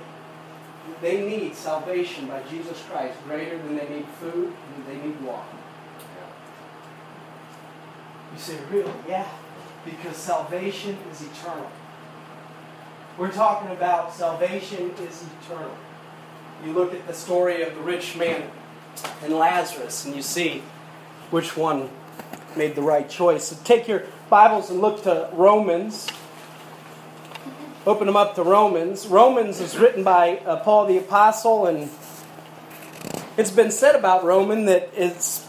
they 1.01 1.25
need 1.25 1.55
salvation 1.55 2.27
by 2.27 2.43
Jesus 2.43 2.83
Christ 2.89 3.17
greater 3.25 3.57
than 3.57 3.77
they 3.77 3.87
need 3.87 4.05
food 4.19 4.51
and 4.75 4.85
they 4.85 4.97
need 5.01 5.21
water. 5.21 5.55
You 8.33 8.37
say, 8.37 8.57
really? 8.69 8.91
Yeah. 9.07 9.29
Because 9.85 10.17
salvation 10.17 10.97
is 11.09 11.21
eternal. 11.21 11.71
We're 13.17 13.31
talking 13.31 13.71
about 13.71 14.13
salvation 14.13 14.91
is 14.99 15.23
eternal. 15.41 15.77
You 16.65 16.73
look 16.73 16.93
at 16.93 17.07
the 17.07 17.13
story 17.13 17.61
of 17.61 17.75
the 17.75 17.81
rich 17.81 18.17
man 18.17 18.51
and 19.23 19.33
Lazarus, 19.33 20.03
and 20.03 20.13
you 20.13 20.21
see 20.21 20.63
which 21.31 21.55
one 21.55 21.87
made 22.57 22.75
the 22.75 22.81
right 22.81 23.09
choice. 23.09 23.45
So 23.45 23.57
take 23.63 23.87
your 23.87 24.03
Bibles 24.29 24.69
and 24.69 24.81
look 24.81 25.03
to 25.03 25.29
Romans. 25.31 26.09
Open 27.87 28.05
them 28.05 28.17
up 28.17 28.35
to 28.35 28.43
Romans. 28.43 29.07
Romans 29.07 29.61
is 29.61 29.77
written 29.77 30.03
by 30.03 30.39
uh, 30.39 30.57
Paul 30.57 30.87
the 30.87 30.97
Apostle, 30.97 31.67
and 31.67 31.89
it's 33.37 33.49
been 33.49 33.71
said 33.71 33.95
about 33.95 34.25
Roman 34.25 34.65
that 34.65 34.89
it's 34.93 35.47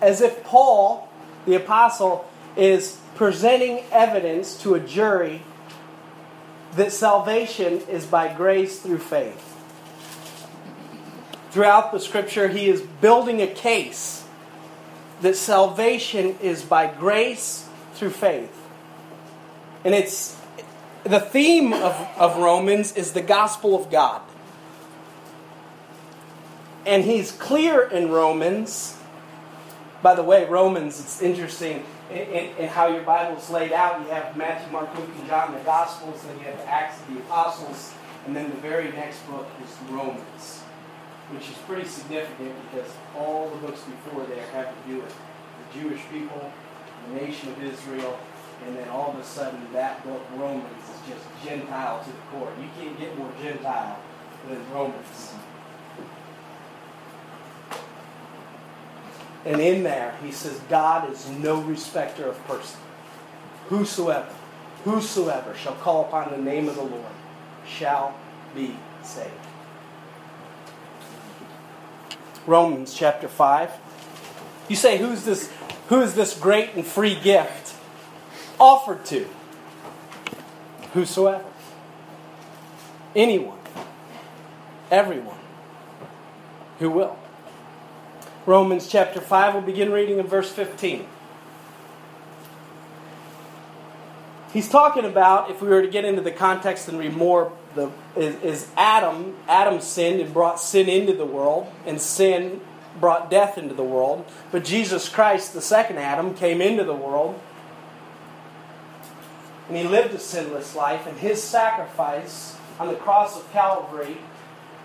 as 0.00 0.22
if 0.22 0.42
Paul 0.42 1.06
the 1.44 1.54
Apostle 1.54 2.26
is 2.56 2.98
presenting 3.14 3.84
evidence 3.92 4.56
to 4.62 4.74
a 4.74 4.80
jury 4.80 5.42
that 6.76 6.92
salvation 6.92 7.82
is 7.90 8.06
by 8.06 8.32
grace 8.32 8.80
through 8.80 9.00
faith. 9.00 9.54
Throughout 11.50 11.92
the 11.92 12.00
scripture, 12.00 12.48
he 12.48 12.70
is 12.70 12.80
building 12.80 13.42
a 13.42 13.48
case 13.48 14.24
that 15.20 15.36
salvation 15.36 16.38
is 16.40 16.62
by 16.62 16.86
grace 16.86 17.68
through 17.92 18.10
faith. 18.12 18.66
And 19.84 19.94
it's 19.94 20.37
the 21.08 21.20
theme 21.20 21.72
of, 21.72 22.08
of 22.16 22.36
Romans 22.36 22.92
is 22.92 23.12
the 23.12 23.22
gospel 23.22 23.74
of 23.74 23.90
God. 23.90 24.22
And 26.86 27.04
he's 27.04 27.32
clear 27.32 27.82
in 27.82 28.10
Romans. 28.10 28.96
By 30.02 30.14
the 30.14 30.22
way, 30.22 30.44
Romans, 30.46 31.00
it's 31.00 31.20
interesting 31.20 31.84
in, 32.10 32.16
in, 32.56 32.68
how 32.68 32.88
your 32.88 33.02
Bible 33.02 33.38
is 33.38 33.50
laid 33.50 33.72
out, 33.72 34.00
you 34.00 34.08
have 34.08 34.36
Matthew, 34.36 34.72
Mark, 34.72 34.96
Luke, 34.96 35.10
and 35.18 35.26
John, 35.28 35.52
the 35.52 35.60
Gospels, 35.60 36.22
then 36.22 36.38
you 36.38 36.44
have 36.44 36.56
the 36.56 36.68
Acts 36.68 37.00
of 37.02 37.14
the 37.14 37.20
Apostles, 37.20 37.92
and 38.26 38.34
then 38.34 38.50
the 38.50 38.56
very 38.56 38.90
next 38.92 39.26
book 39.28 39.46
is 39.62 39.90
Romans, 39.90 40.60
which 41.30 41.48
is 41.50 41.56
pretty 41.66 41.86
significant 41.86 42.54
because 42.70 42.90
all 43.16 43.50
the 43.50 43.66
books 43.66 43.82
before 43.82 44.24
there 44.26 44.46
have 44.52 44.68
to 44.68 44.90
do 44.90 45.00
with 45.02 45.14
the 45.14 45.80
Jewish 45.80 46.00
people, 46.10 46.50
the 47.08 47.20
nation 47.20 47.50
of 47.50 47.62
Israel, 47.62 48.18
and 48.66 48.76
then 48.76 48.88
all 48.88 49.12
of 49.12 49.18
a 49.18 49.24
sudden 49.24 49.60
that 49.72 50.04
book, 50.04 50.22
Romans, 50.36 50.66
is 50.82 51.14
just 51.14 51.24
Gentile 51.44 52.02
to 52.02 52.10
the 52.10 52.18
core. 52.30 52.52
You 52.60 52.68
can't 52.78 52.98
get 52.98 53.16
more 53.16 53.30
Gentile 53.42 53.98
than 54.48 54.70
Romans. 54.72 55.34
And 59.44 59.60
in 59.60 59.82
there, 59.82 60.14
he 60.22 60.32
says, 60.32 60.60
God 60.68 61.10
is 61.10 61.28
no 61.28 61.60
respecter 61.60 62.26
of 62.26 62.44
person. 62.46 62.78
Whosoever, 63.68 64.28
whosoever 64.84 65.54
shall 65.54 65.74
call 65.74 66.04
upon 66.04 66.30
the 66.30 66.38
name 66.38 66.68
of 66.68 66.76
the 66.76 66.82
Lord 66.82 67.04
shall 67.66 68.14
be 68.54 68.76
saved. 69.02 69.30
Romans 72.46 72.94
chapter 72.94 73.28
5. 73.28 73.70
You 74.68 74.76
say, 74.76 74.98
who's 74.98 75.24
this, 75.24 75.50
who 75.88 76.00
is 76.00 76.14
this 76.14 76.38
great 76.38 76.74
and 76.74 76.84
free 76.84 77.14
gift 77.14 77.67
offered 78.60 79.04
to? 79.06 79.26
Whosoever. 80.94 81.44
Anyone. 83.14 83.58
Everyone 84.90 85.38
who 86.78 86.90
will. 86.90 87.18
Romans 88.46 88.88
chapter 88.88 89.20
5, 89.20 89.54
we'll 89.54 89.62
begin 89.62 89.92
reading 89.92 90.18
in 90.18 90.26
verse 90.26 90.50
15. 90.50 91.06
He's 94.52 94.68
talking 94.68 95.04
about, 95.04 95.50
if 95.50 95.60
we 95.60 95.68
were 95.68 95.82
to 95.82 95.88
get 95.88 96.06
into 96.06 96.22
the 96.22 96.30
context 96.30 96.88
and 96.88 96.98
read 96.98 97.14
more, 97.14 97.52
the, 97.74 97.90
is, 98.16 98.42
is 98.42 98.70
Adam, 98.76 99.36
Adam 99.46 99.80
sinned 99.80 100.20
and 100.20 100.32
brought 100.32 100.58
sin 100.58 100.88
into 100.88 101.12
the 101.12 101.26
world, 101.26 101.70
and 101.84 102.00
sin 102.00 102.62
brought 102.98 103.30
death 103.30 103.58
into 103.58 103.74
the 103.74 103.84
world. 103.84 104.24
But 104.50 104.64
Jesus 104.64 105.08
Christ, 105.08 105.52
the 105.52 105.60
second 105.60 105.98
Adam, 105.98 106.34
came 106.34 106.62
into 106.62 106.84
the 106.84 106.94
world, 106.94 107.38
and 109.68 109.76
he 109.76 109.84
lived 109.84 110.14
a 110.14 110.18
sinless 110.18 110.74
life, 110.74 111.06
and 111.06 111.18
his 111.18 111.42
sacrifice 111.42 112.56
on 112.80 112.88
the 112.88 112.94
cross 112.94 113.36
of 113.36 113.50
Calvary 113.52 114.16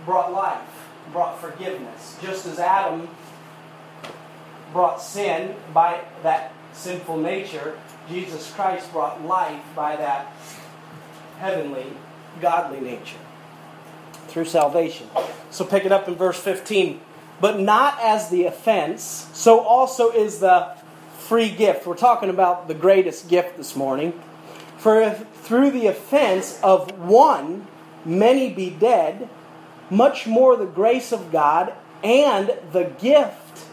brought 0.06 0.34
life, 0.34 0.88
brought 1.12 1.40
forgiveness. 1.40 2.18
Just 2.22 2.46
as 2.46 2.60
Adam 2.60 3.08
brought 4.74 5.02
sin 5.02 5.56
by 5.74 6.02
that 6.24 6.52
sinful 6.74 7.18
nature, 7.18 7.80
Jesus 8.10 8.52
Christ 8.52 8.92
brought 8.92 9.24
life 9.24 9.62
by 9.76 9.96
that 9.96 10.34
heavenly, 11.40 11.86
godly 12.42 12.82
nature 12.82 13.18
through 14.28 14.46
salvation. 14.46 15.08
So 15.52 15.64
pick 15.64 15.86
it 15.86 15.92
up 15.92 16.08
in 16.08 16.16
verse 16.16 16.40
15. 16.40 17.00
But 17.40 17.60
not 17.60 18.00
as 18.02 18.30
the 18.30 18.46
offense, 18.46 19.28
so 19.34 19.60
also 19.60 20.10
is 20.10 20.40
the 20.40 20.76
free 21.20 21.50
gift. 21.50 21.86
We're 21.86 21.96
talking 21.96 22.30
about 22.30 22.68
the 22.68 22.74
greatest 22.74 23.30
gift 23.30 23.58
this 23.58 23.76
morning. 23.76 24.22
For 24.84 25.02
if 25.02 25.26
through 25.30 25.72
the 25.72 25.88
offense 25.88 26.60
of 26.62 27.00
one 27.00 27.68
many 28.04 28.54
be 28.54 28.70
dead, 28.70 29.30
much 29.90 30.28
more 30.28 30.58
the 30.58 30.66
grace 30.66 31.14
of 31.14 31.32
God 31.32 31.74
and 32.04 32.52
the 32.74 32.92
gift 33.00 33.66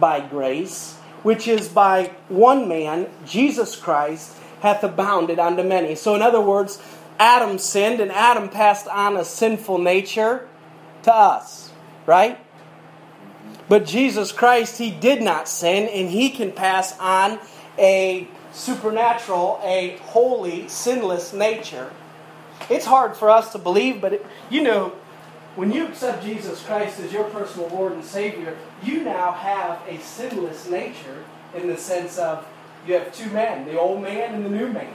by 0.00 0.20
grace 0.20 0.96
which 1.26 1.48
is 1.48 1.68
by 1.68 2.12
one 2.28 2.68
man, 2.68 3.08
Jesus 3.26 3.74
Christ, 3.74 4.36
hath 4.60 4.84
abounded 4.84 5.40
unto 5.40 5.64
many. 5.64 5.96
So, 5.96 6.14
in 6.14 6.22
other 6.22 6.40
words, 6.40 6.80
Adam 7.18 7.58
sinned, 7.58 7.98
and 7.98 8.12
Adam 8.12 8.48
passed 8.48 8.86
on 8.86 9.16
a 9.16 9.24
sinful 9.24 9.78
nature 9.78 10.48
to 11.02 11.12
us, 11.12 11.72
right? 12.06 12.38
But 13.68 13.84
Jesus 13.84 14.30
Christ, 14.30 14.78
he 14.78 14.90
did 14.90 15.20
not 15.20 15.48
sin, 15.48 15.88
and 15.88 16.08
he 16.08 16.30
can 16.30 16.52
pass 16.52 16.96
on 17.00 17.40
a 17.76 18.28
supernatural, 18.56 19.60
a 19.62 19.98
holy, 19.98 20.66
sinless 20.66 21.32
nature. 21.32 21.92
It's 22.70 22.86
hard 22.86 23.16
for 23.16 23.28
us 23.28 23.52
to 23.52 23.58
believe, 23.58 24.00
but 24.00 24.14
it, 24.14 24.26
you 24.48 24.62
know, 24.62 24.94
when 25.56 25.72
you 25.72 25.86
accept 25.86 26.24
Jesus 26.24 26.62
Christ 26.62 26.98
as 27.00 27.12
your 27.12 27.24
personal 27.24 27.68
Lord 27.68 27.92
and 27.92 28.04
Savior, 28.04 28.56
you 28.82 29.02
now 29.02 29.32
have 29.32 29.80
a 29.86 30.00
sinless 30.00 30.68
nature 30.68 31.24
in 31.54 31.66
the 31.68 31.76
sense 31.76 32.18
of 32.18 32.46
you 32.86 32.94
have 32.94 33.14
two 33.14 33.30
men, 33.30 33.66
the 33.66 33.78
old 33.78 34.02
man 34.02 34.34
and 34.34 34.44
the 34.44 34.50
new 34.50 34.68
man. 34.68 34.94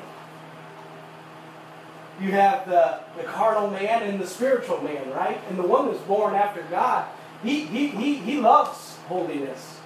You 2.19 2.31
have 2.31 2.67
the, 2.67 2.99
the 3.17 3.23
carnal 3.23 3.69
man 3.69 4.03
and 4.03 4.19
the 4.19 4.27
spiritual 4.27 4.81
man, 4.81 5.09
right? 5.11 5.39
And 5.49 5.57
the 5.57 5.63
one 5.63 5.87
that's 5.87 6.01
born 6.01 6.35
after 6.35 6.61
God, 6.63 7.07
he, 7.43 7.61
he, 7.61 7.87
he, 7.87 8.15
he 8.15 8.37
loves 8.39 8.97
holiness, 9.07 9.79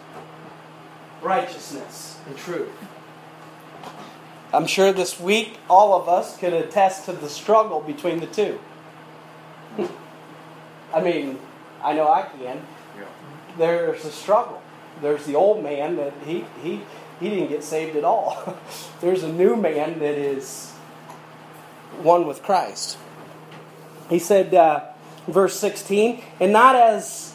righteousness, 1.22 2.20
and 2.28 2.38
truth. 2.38 2.70
I'm 4.56 4.68
sure 4.68 4.94
this 4.94 5.20
week 5.20 5.60
all 5.70 6.00
of 6.00 6.08
us 6.08 6.38
can 6.38 6.54
attest 6.54 7.06
to 7.06 7.12
the 7.12 7.28
struggle 7.28 7.82
between 7.82 8.22
the 8.22 8.28
two. 8.28 8.58
I 10.94 11.02
mean, 11.02 11.40
I 11.84 11.94
know 11.94 12.08
I 12.08 12.22
can. 12.22 12.66
Yeah. 12.98 13.04
There's 13.58 14.06
a 14.06 14.12
struggle. 14.12 14.62
There's 15.02 15.26
the 15.26 15.36
old 15.36 15.62
man 15.62 15.98
that 15.98 16.14
he 16.26 16.46
he 16.64 16.82
he 17.20 17.30
didn't 17.30 17.50
get 17.50 17.66
saved 17.66 17.98
at 17.98 18.06
all. 18.06 18.58
There's 19.02 19.24
a 19.24 19.32
new 19.32 19.58
man 19.58 20.00
that 20.00 20.18
is 20.18 20.72
one 22.02 22.26
with 22.26 22.42
Christ. 22.42 22.98
He 24.10 24.20
said, 24.20 24.54
uh, 24.54 24.86
verse 25.28 25.60
16, 25.60 26.24
and 26.40 26.54
not 26.54 26.76
as 26.76 27.34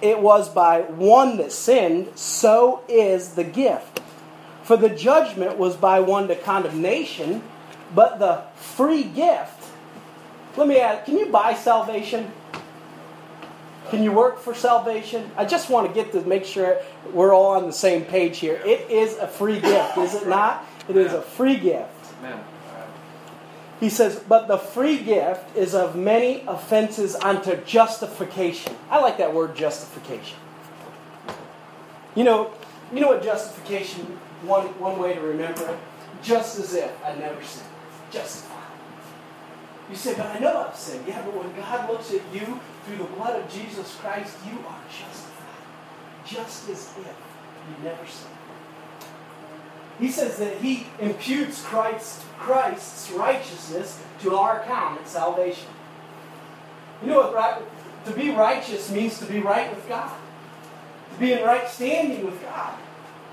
it 0.00 0.20
was 0.20 0.48
by 0.48 0.82
one 0.82 1.36
that 1.38 1.50
sinned, 1.50 2.16
so 2.16 2.82
is 2.88 3.30
the 3.34 3.44
gift. 3.44 4.00
For 4.70 4.76
the 4.76 4.88
judgment 4.88 5.58
was 5.58 5.74
by 5.74 5.98
one 5.98 6.28
to 6.28 6.36
condemnation, 6.36 7.42
but 7.92 8.20
the 8.20 8.44
free 8.54 9.02
gift. 9.02 9.66
Let 10.56 10.68
me 10.68 10.78
ask, 10.78 11.06
can 11.06 11.18
you 11.18 11.26
buy 11.26 11.54
salvation? 11.54 12.30
Can 13.88 14.04
you 14.04 14.12
work 14.12 14.38
for 14.38 14.54
salvation? 14.54 15.28
I 15.36 15.44
just 15.44 15.70
want 15.70 15.88
to 15.88 15.92
get 15.92 16.12
to 16.12 16.20
make 16.20 16.44
sure 16.44 16.80
we're 17.12 17.34
all 17.34 17.56
on 17.56 17.66
the 17.66 17.72
same 17.72 18.04
page 18.04 18.38
here. 18.38 18.62
It 18.64 18.88
is 18.88 19.18
a 19.18 19.26
free 19.26 19.58
gift, 19.58 19.98
is 19.98 20.14
it 20.14 20.28
not? 20.28 20.64
It 20.88 20.96
is 20.96 21.14
a 21.14 21.22
free 21.22 21.56
gift. 21.56 21.90
Amen. 22.20 22.38
He 23.80 23.88
says, 23.88 24.22
but 24.28 24.46
the 24.46 24.58
free 24.58 24.98
gift 24.98 25.56
is 25.56 25.74
of 25.74 25.96
many 25.96 26.44
offenses 26.46 27.16
unto 27.16 27.56
justification. 27.64 28.76
I 28.88 29.00
like 29.00 29.18
that 29.18 29.34
word 29.34 29.56
justification. 29.56 30.38
You 32.14 32.22
know, 32.22 32.52
you 32.92 33.00
know 33.00 33.08
what 33.08 33.24
justification, 33.24 34.16
one, 34.42 34.66
one 34.78 34.98
way 34.98 35.14
to 35.14 35.20
remember 35.20 35.68
it? 35.68 35.78
Just 36.22 36.58
as 36.58 36.74
if 36.74 36.92
I 37.04 37.14
never 37.14 37.42
sinned. 37.42 37.66
Justified. 38.10 38.56
You 39.88 39.96
say, 39.96 40.14
but 40.14 40.26
I 40.26 40.38
know 40.38 40.66
I've 40.68 40.76
sinned. 40.76 41.04
Yeah, 41.06 41.22
but 41.22 41.34
when 41.34 41.54
God 41.56 41.90
looks 41.90 42.12
at 42.12 42.22
you 42.32 42.60
through 42.84 42.98
the 42.98 43.04
blood 43.04 43.42
of 43.42 43.50
Jesus 43.50 43.96
Christ, 43.96 44.36
you 44.46 44.58
are 44.66 44.82
justified. 44.88 45.30
Just 46.24 46.68
as 46.68 46.94
if 46.98 47.06
you 47.06 47.84
never 47.84 48.06
sinned. 48.06 48.36
He 49.98 50.10
says 50.10 50.38
that 50.38 50.58
he 50.58 50.86
imputes 50.98 51.62
Christ, 51.62 52.22
Christ's 52.38 53.10
righteousness 53.10 54.02
to 54.22 54.34
our 54.34 54.62
account 54.62 55.00
at 55.00 55.08
salvation. 55.08 55.68
You 57.02 57.08
know 57.08 57.20
what 57.20 57.34
right, 57.34 57.62
to 58.06 58.12
be 58.12 58.30
righteous 58.30 58.90
means 58.90 59.18
to 59.18 59.26
be 59.26 59.40
right 59.40 59.74
with 59.74 59.86
God. 59.88 60.16
To 61.12 61.20
be 61.20 61.32
in 61.32 61.42
right 61.44 61.68
standing 61.68 62.24
with 62.24 62.40
God. 62.42 62.78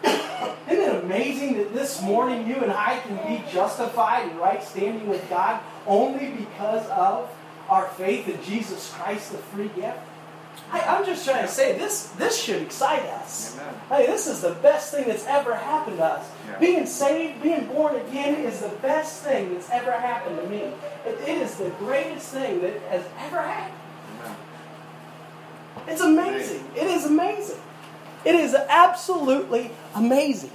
Isn't 0.03 0.83
it 0.83 1.03
amazing 1.03 1.57
that 1.57 1.73
this 1.73 2.01
morning 2.01 2.47
you 2.47 2.55
and 2.55 2.71
I 2.71 2.99
can 2.99 3.17
be 3.27 3.43
justified 3.51 4.29
in 4.29 4.37
right 4.37 4.61
standing 4.61 5.07
with 5.07 5.27
God 5.29 5.61
only 5.85 6.29
because 6.31 6.87
of 6.89 7.29
our 7.69 7.87
faith 7.89 8.27
in 8.27 8.41
Jesus 8.43 8.93
Christ, 8.93 9.31
the 9.31 9.37
free 9.37 9.69
gift? 9.69 9.99
I, 10.71 10.97
am 10.97 11.05
just 11.05 11.25
trying 11.25 11.45
to 11.45 11.51
say 11.51 11.77
this. 11.77 12.07
This 12.17 12.41
should 12.41 12.61
excite 12.61 13.03
us. 13.03 13.57
Amen. 13.57 13.73
Hey, 13.89 14.05
this 14.07 14.27
is 14.27 14.41
the 14.41 14.53
best 14.55 14.91
thing 14.93 15.07
that's 15.07 15.25
ever 15.25 15.55
happened 15.55 15.97
to 15.97 16.03
us. 16.03 16.29
Yeah. 16.47 16.59
Being 16.59 16.85
saved, 16.85 17.41
being 17.41 17.67
born 17.67 17.95
again, 17.95 18.43
is 18.43 18.59
the 18.59 18.75
best 18.81 19.23
thing 19.23 19.53
that's 19.53 19.69
ever 19.69 19.91
happened 19.91 20.37
to 20.37 20.47
me. 20.49 20.63
it, 21.05 21.21
it 21.21 21.37
is 21.37 21.55
the 21.55 21.69
greatest 21.79 22.29
thing 22.29 22.61
that 22.61 22.81
has 22.89 23.05
ever 23.19 23.41
happened. 23.41 23.77
Amen. 24.19 24.35
It's 25.87 26.01
amazing. 26.01 26.69
It 26.75 26.87
is 26.87 27.05
amazing. 27.05 27.59
It 28.25 28.35
is 28.35 28.53
absolutely 28.53 29.71
amazing. 29.95 30.51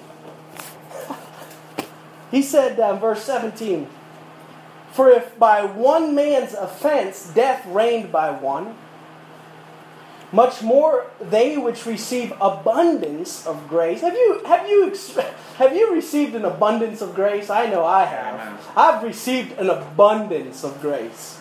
he 2.31 2.42
said, 2.42 2.79
uh, 2.79 2.96
verse 2.96 3.25
17, 3.25 3.88
For 4.92 5.11
if 5.11 5.38
by 5.38 5.64
one 5.64 6.14
man's 6.14 6.55
offense 6.55 7.31
death 7.35 7.64
reigned 7.66 8.12
by 8.12 8.31
one, 8.31 8.77
much 10.33 10.62
more 10.62 11.07
they 11.20 11.59
which 11.59 11.85
receive 11.85 12.33
abundance 12.40 13.46
of 13.46 13.68
grace. 13.68 14.01
Have 14.01 14.14
you 14.14 14.40
have 14.46 14.66
you 14.66 14.96
have 15.59 15.77
you 15.77 15.92
received 15.92 16.35
an 16.35 16.46
abundance 16.46 17.03
of 17.03 17.14
grace? 17.14 17.51
I 17.51 17.66
know 17.66 17.85
I 17.85 18.05
have. 18.07 18.72
I've 18.75 19.05
received 19.05 19.53
an 19.59 19.68
abundance 19.68 20.64
of 20.64 20.81
grace. 20.81 21.38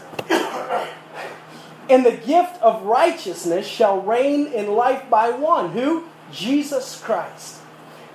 and 1.90 2.06
the 2.06 2.12
gift 2.26 2.62
of 2.62 2.84
righteousness 2.84 3.66
shall 3.66 4.02
reign 4.02 4.48
in 4.48 4.74
life 4.74 5.10
by 5.10 5.30
one 5.30 5.72
who 5.72 6.04
Jesus 6.32 7.02
Christ. 7.02 7.58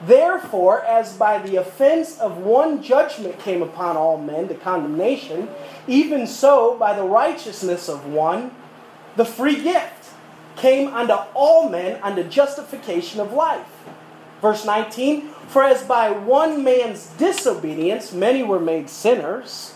Therefore, 0.04 0.84
as 0.84 1.16
by 1.16 1.38
the 1.38 1.56
offense 1.56 2.18
of 2.18 2.36
one 2.36 2.82
judgment 2.82 3.38
came 3.38 3.62
upon 3.62 3.96
all 3.96 4.18
men 4.18 4.48
to 4.48 4.54
condemnation, 4.54 5.48
even 5.86 6.26
so 6.26 6.76
by 6.76 6.92
the 6.94 7.02
righteousness 7.02 7.88
of 7.88 8.06
one, 8.06 8.50
the 9.16 9.24
free 9.24 9.62
gift 9.62 10.10
came 10.56 10.92
unto 10.92 11.14
all 11.34 11.68
men 11.68 12.00
unto 12.02 12.22
justification 12.24 13.20
of 13.20 13.32
life. 13.32 13.66
Verse 14.42 14.64
19 14.64 15.28
For 15.48 15.64
as 15.64 15.82
by 15.82 16.10
one 16.10 16.62
man's 16.62 17.06
disobedience 17.18 18.12
many 18.12 18.42
were 18.42 18.60
made 18.60 18.90
sinners, 18.90 19.74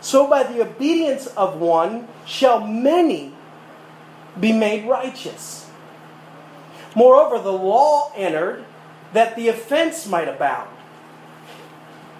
so 0.00 0.28
by 0.28 0.44
the 0.44 0.62
obedience 0.62 1.26
of 1.28 1.60
one 1.60 2.06
shall 2.24 2.64
many 2.64 3.32
be 4.38 4.52
made 4.52 4.88
righteous. 4.88 5.68
Moreover, 6.96 7.38
the 7.38 7.52
law 7.52 8.10
entered 8.16 8.64
that 9.12 9.36
the 9.36 9.48
offense 9.48 10.08
might 10.08 10.28
abound. 10.28 10.70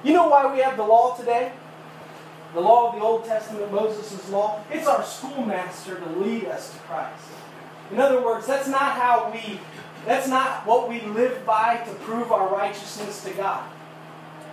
You 0.04 0.12
know 0.12 0.28
why 0.28 0.52
we 0.52 0.60
have 0.60 0.76
the 0.76 0.84
law 0.84 1.16
today? 1.16 1.50
The 2.54 2.60
law 2.60 2.90
of 2.90 2.94
the 2.94 3.00
Old 3.00 3.24
Testament, 3.24 3.72
Moses' 3.72 4.30
law, 4.30 4.62
it's 4.70 4.86
our 4.86 5.02
schoolmaster 5.02 5.98
to 5.98 6.08
lead 6.20 6.44
us 6.44 6.72
to 6.72 6.78
Christ. 6.80 7.24
In 7.90 7.98
other 7.98 8.22
words, 8.22 8.46
that's 8.46 8.68
not 8.68 8.92
how 8.92 9.32
we, 9.32 9.58
that's 10.04 10.28
not 10.28 10.66
what 10.66 10.88
we 10.88 11.00
live 11.00 11.44
by 11.44 11.78
to 11.78 11.92
prove 11.94 12.30
our 12.30 12.48
righteousness 12.54 13.24
to 13.24 13.30
God. 13.30 13.64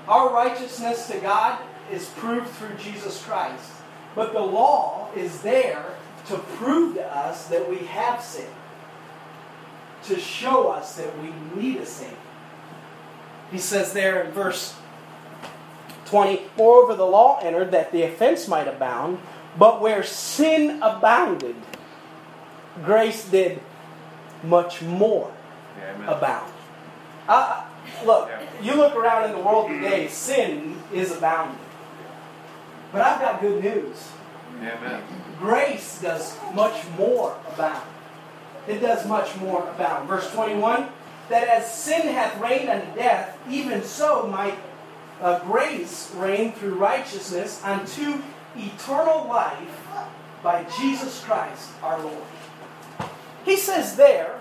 Our 0.08 0.34
righteousness 0.34 1.08
to 1.08 1.20
God 1.20 1.60
is 1.92 2.10
proved 2.16 2.50
through 2.50 2.76
Jesus 2.78 3.24
Christ. 3.24 3.72
But 4.16 4.34
the 4.34 4.40
law 4.40 5.10
is 5.16 5.42
there 5.42 5.86
to 6.28 6.38
prove 6.38 6.96
to 6.96 7.06
us 7.06 7.48
that 7.48 7.70
we 7.70 7.78
have 7.88 8.24
sinned, 8.24 8.48
to 10.06 10.20
show 10.20 10.70
us 10.70 10.96
that 10.96 11.18
we 11.20 11.34
need 11.56 11.78
a 11.78 11.86
Savior. 11.86 12.18
He 13.52 13.58
says 13.58 13.94
there 13.94 14.24
in 14.24 14.32
verse 14.32 14.76
20, 16.06 16.42
Moreover, 16.58 16.96
the 16.96 17.06
law 17.06 17.40
entered 17.42 17.72
that 17.72 17.92
the 17.92 18.04
offense 18.04 18.48
might 18.48 18.68
abound, 18.68 19.20
but 19.58 19.82
where 19.82 20.04
sin 20.04 20.82
abounded, 20.82 21.56
grace 22.84 23.28
did 23.30 23.62
much 24.44 24.82
more 24.82 25.32
abound. 26.08 26.52
Uh, 27.28 27.64
look, 28.06 28.30
you 28.62 28.76
look 28.76 28.96
around 28.96 29.30
in 29.30 29.32
the 29.32 29.44
world 29.44 29.70
today, 29.70 30.08
sin 30.08 30.78
is 30.92 31.12
abounding. 31.12 31.60
But 32.92 33.02
I've 33.02 33.22
got 33.22 33.42
good 33.42 33.64
news. 33.64 34.10
Amen. 34.60 35.02
Grace 35.40 36.02
does 36.02 36.38
much 36.54 36.86
more 36.98 37.38
abound. 37.54 37.88
It 38.68 38.80
does 38.80 39.08
much 39.08 39.36
more 39.38 39.68
abound. 39.70 40.08
Verse 40.08 40.32
21 40.32 40.88
that 41.30 41.48
as 41.48 41.74
sin 41.74 42.08
hath 42.08 42.40
reigned 42.40 42.70
unto 42.70 42.96
death, 42.96 43.38
even 43.50 43.82
so 43.84 44.28
might 44.28 44.58
uh, 45.22 45.40
grace 45.40 46.12
reign 46.16 46.52
through 46.52 46.76
righteousness 46.76 47.64
unto 47.64 48.22
eternal 48.56 49.26
life 49.28 49.88
by 50.44 50.66
Jesus 50.78 51.24
Christ 51.24 51.70
our 51.82 52.00
Lord. 52.02 52.24
He 53.46 53.58
says 53.58 53.96
there 53.96 54.40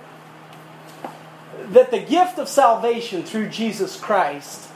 that 1.70 1.90
the 1.90 2.00
gift 2.00 2.38
of 2.38 2.48
salvation 2.48 3.22
through 3.22 3.48
Jesus 3.48 3.98
Christ 3.98 4.68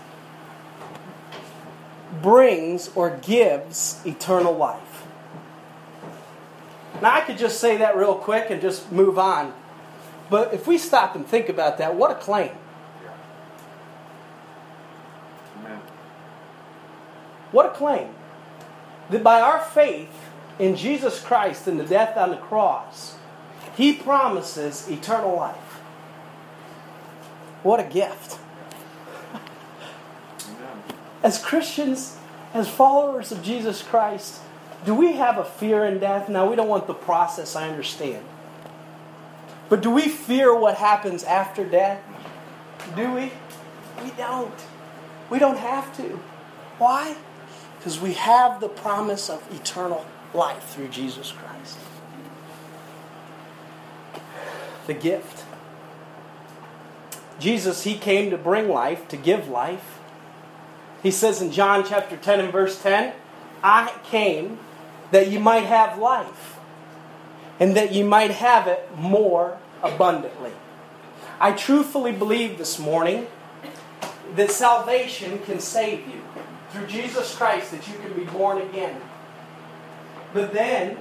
brings 2.23 2.91
or 2.95 3.19
gives 3.23 4.01
eternal 4.07 4.57
life. 4.57 4.86
Now, 7.03 7.15
I 7.15 7.21
could 7.21 7.39
just 7.39 7.61
say 7.61 7.77
that 7.79 7.97
real 7.97 8.15
quick 8.15 8.51
and 8.51 8.61
just 8.61 8.91
move 8.91 9.19
on. 9.19 9.53
But 10.31 10.55
if 10.55 10.67
we 10.67 10.79
stop 10.79 11.15
and 11.15 11.27
think 11.27 11.49
about 11.49 11.79
that, 11.79 11.95
what 11.95 12.11
a 12.11 12.15
claim. 12.15 12.53
What 17.53 17.67
a 17.67 17.71
claim. 17.71 18.09
That 19.11 19.23
by 19.23 19.41
our 19.41 19.61
faith 19.61 20.11
in 20.59 20.77
Jesus 20.77 21.21
Christ 21.21 21.67
and 21.67 21.79
the 21.79 21.85
death 21.85 22.17
on 22.17 22.31
the 22.31 22.37
cross, 22.37 23.17
He 23.77 23.93
promises 23.93 24.89
eternal 24.89 25.37
life. 25.37 25.57
What 27.63 27.81
a 27.81 27.85
gift. 27.85 28.39
As 31.23 31.43
Christians, 31.43 32.19
as 32.53 32.69
followers 32.69 33.33
of 33.33 33.43
Jesus 33.43 33.83
Christ, 33.83 34.41
do 34.85 34.95
we 34.95 35.13
have 35.13 35.39
a 35.39 35.45
fear 35.45 35.85
in 35.85 35.99
death? 35.99 36.29
Now, 36.29 36.49
we 36.49 36.57
don't 36.57 36.69
want 36.69 36.87
the 36.87 36.95
process, 36.95 37.57
I 37.57 37.69
understand. 37.69 38.25
But 39.69 39.83
do 39.83 39.91
we 39.91 40.09
fear 40.09 40.55
what 40.55 40.77
happens 40.77 41.25
after 41.25 41.65
death? 41.65 42.01
Do 42.95 43.13
we? 43.13 43.33
We 44.03 44.11
don't. 44.17 44.55
We 45.29 45.39
don't 45.39 45.59
have 45.59 45.97
to. 45.97 46.21
Why? 46.79 47.17
Because 47.79 48.01
we 48.01 48.13
have 48.15 48.61
the 48.61 48.69
promise 48.69 49.29
of 49.29 49.43
eternal 49.53 50.07
life 50.35 50.69
through 50.69 50.89
Jesus 50.89 51.33
Christ. 51.33 51.79
The 54.87 54.95
gift. 54.95 55.45
Jesus, 57.41 57.85
He 57.85 57.97
came 57.99 58.31
to 58.31 58.39
bring 58.39 58.69
life, 58.69 59.09
to 59.09 59.17
give 59.17 59.49
life. 59.49 59.99
He 61.03 61.11
says 61.11 61.43
in 61.43 61.51
John 61.51 61.85
chapter 61.85 62.17
10 62.17 62.41
and 62.41 62.53
verse 62.53 62.81
10, 62.83 63.13
I 63.63 63.95
came 64.05 64.59
that 65.11 65.29
you 65.29 65.41
might 65.41 65.65
have 65.65 65.99
life 65.99 66.59
and 67.59 67.77
that 67.77 67.93
you 67.93 68.05
might 68.05 68.31
have 68.31 68.67
it 68.67 68.89
more 68.97 69.59
abundantly. 69.83 70.53
I 71.41 71.53
truthfully 71.53 72.13
believe 72.13 72.59
this 72.59 72.79
morning 72.79 73.27
that 74.35 74.51
salvation 74.51 75.39
can 75.41 75.61
save 75.61 76.07
you 76.07 76.23
through 76.71 76.87
Jesus 76.87 77.35
Christ, 77.35 77.71
that 77.71 77.87
you 77.89 77.99
can 77.99 78.13
be 78.13 78.25
born 78.25 78.59
again. 78.59 79.01
But 80.33 80.53
then 80.53 80.99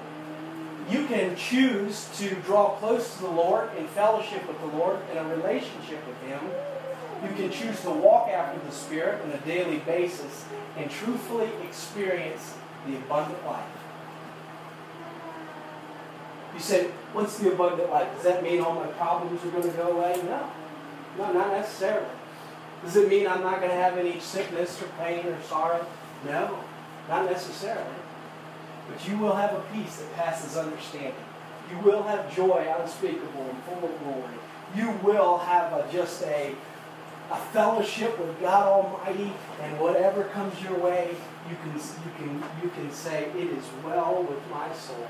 you 0.90 1.06
can 1.08 1.36
choose 1.36 2.10
to 2.18 2.36
draw 2.36 2.76
close 2.76 3.16
to 3.16 3.24
the 3.24 3.30
Lord 3.30 3.76
in 3.78 3.88
fellowship 3.88 4.48
with 4.48 4.60
the 4.60 4.78
Lord, 4.78 5.00
in 5.12 5.18
a 5.18 5.24
relationship 5.24 6.06
with 6.08 6.22
Him. 6.30 6.40
You 7.24 7.30
can 7.36 7.52
choose 7.52 7.82
to 7.82 7.90
walk 7.90 8.30
after 8.30 8.60
the 8.66 8.72
Spirit 8.72 9.22
on 9.24 9.32
a 9.32 9.38
daily 9.40 9.78
basis 9.80 10.46
and 10.78 10.90
truthfully 10.90 11.50
experience 11.64 12.56
the 12.86 12.98
abundant 12.98 13.46
life. 13.46 13.66
You 16.54 16.60
say, 16.60 16.86
what's 17.14 17.38
the 17.38 17.52
abundant 17.52 17.90
life? 17.90 18.14
Does 18.16 18.24
that 18.24 18.44
mean 18.44 18.62
all 18.62 18.76
my 18.76 18.88
problems 18.88 19.44
are 19.44 19.50
going 19.50 19.70
to 19.70 19.78
go 19.78 19.98
away? 19.98 20.22
No. 20.24 20.50
No, 21.18 21.34
not 21.34 21.52
necessarily. 21.52 22.08
Does 22.84 22.96
it 22.96 23.10
mean 23.10 23.28
I'm 23.28 23.42
not 23.42 23.60
going 23.60 23.72
to 23.72 23.78
have 23.78 23.98
any 23.98 24.20
sickness 24.20 24.82
or 24.82 24.88
pain 25.00 25.26
or 25.26 25.42
sorrow? 25.44 25.86
No, 26.26 26.60
not 27.10 27.26
necessarily. 27.26 27.86
But 28.90 29.08
you 29.08 29.18
will 29.18 29.36
have 29.36 29.54
a 29.54 29.64
peace 29.74 29.98
that 29.98 30.14
passes 30.16 30.56
understanding. 30.56 31.14
You 31.72 31.80
will 31.80 32.04
have 32.04 32.34
joy 32.36 32.72
unspeakable 32.80 33.50
and 33.50 33.64
full 33.64 33.90
of 33.90 34.00
glory. 34.04 34.34
You 34.76 34.92
will 35.04 35.40
have 35.40 35.74
a, 35.74 35.92
just 35.92 36.22
a, 36.24 36.54
a 37.32 37.38
fellowship 37.38 38.18
with 38.20 38.40
God 38.40 38.68
Almighty, 38.68 39.32
and 39.62 39.80
whatever 39.80 40.26
comes 40.26 40.62
your 40.62 40.78
way, 40.78 41.16
you 41.50 41.56
can, 41.64 41.74
you, 41.74 42.12
can, 42.18 42.44
you 42.62 42.70
can 42.70 42.92
say, 42.92 43.30
It 43.36 43.48
is 43.48 43.64
well 43.84 44.24
with 44.24 44.40
my 44.52 44.72
soul. 44.74 45.08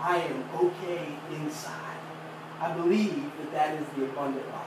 I 0.00 0.18
am 0.18 0.44
okay 0.54 1.06
inside. 1.34 1.96
I 2.60 2.72
believe 2.72 3.30
that 3.38 3.52
that 3.52 3.80
is 3.80 3.86
the 3.96 4.04
abundant 4.04 4.46
life. 4.48 4.62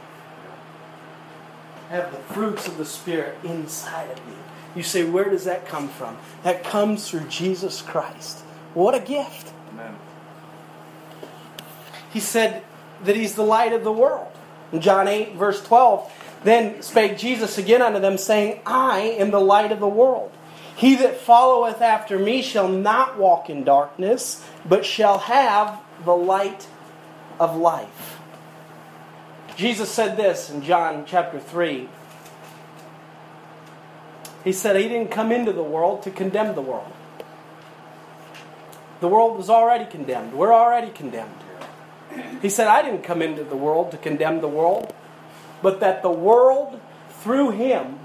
Have 1.90 2.12
the 2.12 2.34
fruits 2.34 2.68
of 2.68 2.78
the 2.78 2.86
Spirit 2.86 3.38
inside 3.44 4.10
of 4.12 4.18
you. 4.28 4.36
You 4.76 4.84
say, 4.84 5.04
where 5.06 5.30
does 5.30 5.46
that 5.46 5.68
come 5.68 5.88
from? 5.88 6.18
That 6.44 6.64
comes 6.64 7.10
through 7.10 7.28
Jesus 7.30 7.82
Christ. 7.82 8.40
What 8.74 8.94
a 8.94 9.00
gift. 9.00 9.54
Amen. 9.72 9.96
He 12.12 12.20
said 12.20 12.64
that 13.04 13.16
he's 13.16 13.36
the 13.36 13.44
light 13.44 13.72
of 13.72 13.84
the 13.84 13.92
world. 13.92 14.28
In 14.74 14.82
John 14.82 15.08
8, 15.08 15.36
verse 15.36 15.64
12, 15.64 16.12
then 16.46 16.82
spake 16.82 17.18
Jesus 17.18 17.58
again 17.58 17.82
unto 17.82 18.00
them, 18.00 18.18
saying, 18.18 18.62
I 18.66 19.00
am 19.00 19.32
the 19.32 19.42
light 19.42 19.72
of 19.72 19.80
the 19.80 19.88
world. 19.88 20.32
He 20.76 20.96
that 20.98 21.18
followeth 21.18 21.82
after 21.82 22.20
me 22.20 22.42
shall 22.42 22.68
not 22.68 23.18
walk 23.18 23.50
in 23.50 23.64
darkness, 23.64 24.48
but 24.64 24.86
shall 24.86 25.18
have 25.20 25.82
the 26.04 26.16
light 26.16 26.68
of 27.40 27.58
life. 27.58 28.20
Jesus 29.56 29.90
said 29.90 30.18
this 30.18 30.50
in 30.50 30.62
John 30.62 31.06
chapter 31.08 31.40
3. 31.40 31.90
He 34.44 34.52
said 34.52 34.76
he 34.76 34.88
didn't 34.88 35.10
come 35.10 35.32
into 35.32 35.52
the 35.52 35.64
world 35.64 36.04
to 36.04 36.12
condemn 36.12 36.54
the 36.54 36.62
world. 36.62 36.92
The 39.00 39.08
world 39.08 39.38
was 39.38 39.50
already 39.50 39.86
condemned. 39.86 40.34
We're 40.34 40.54
already 40.54 40.92
condemned. 40.92 41.42
He 42.42 42.50
said, 42.50 42.68
I 42.68 42.84
didn't 42.84 43.02
come 43.02 43.22
into 43.22 43.44
the 43.44 43.58
world 43.58 43.92
to 43.92 43.98
condemn 43.98 44.42
the 44.42 44.48
world, 44.48 44.94
but 45.62 45.80
that 45.80 46.02
the 46.02 46.12
world 46.12 46.80
through 47.10 47.52
him 47.52 48.00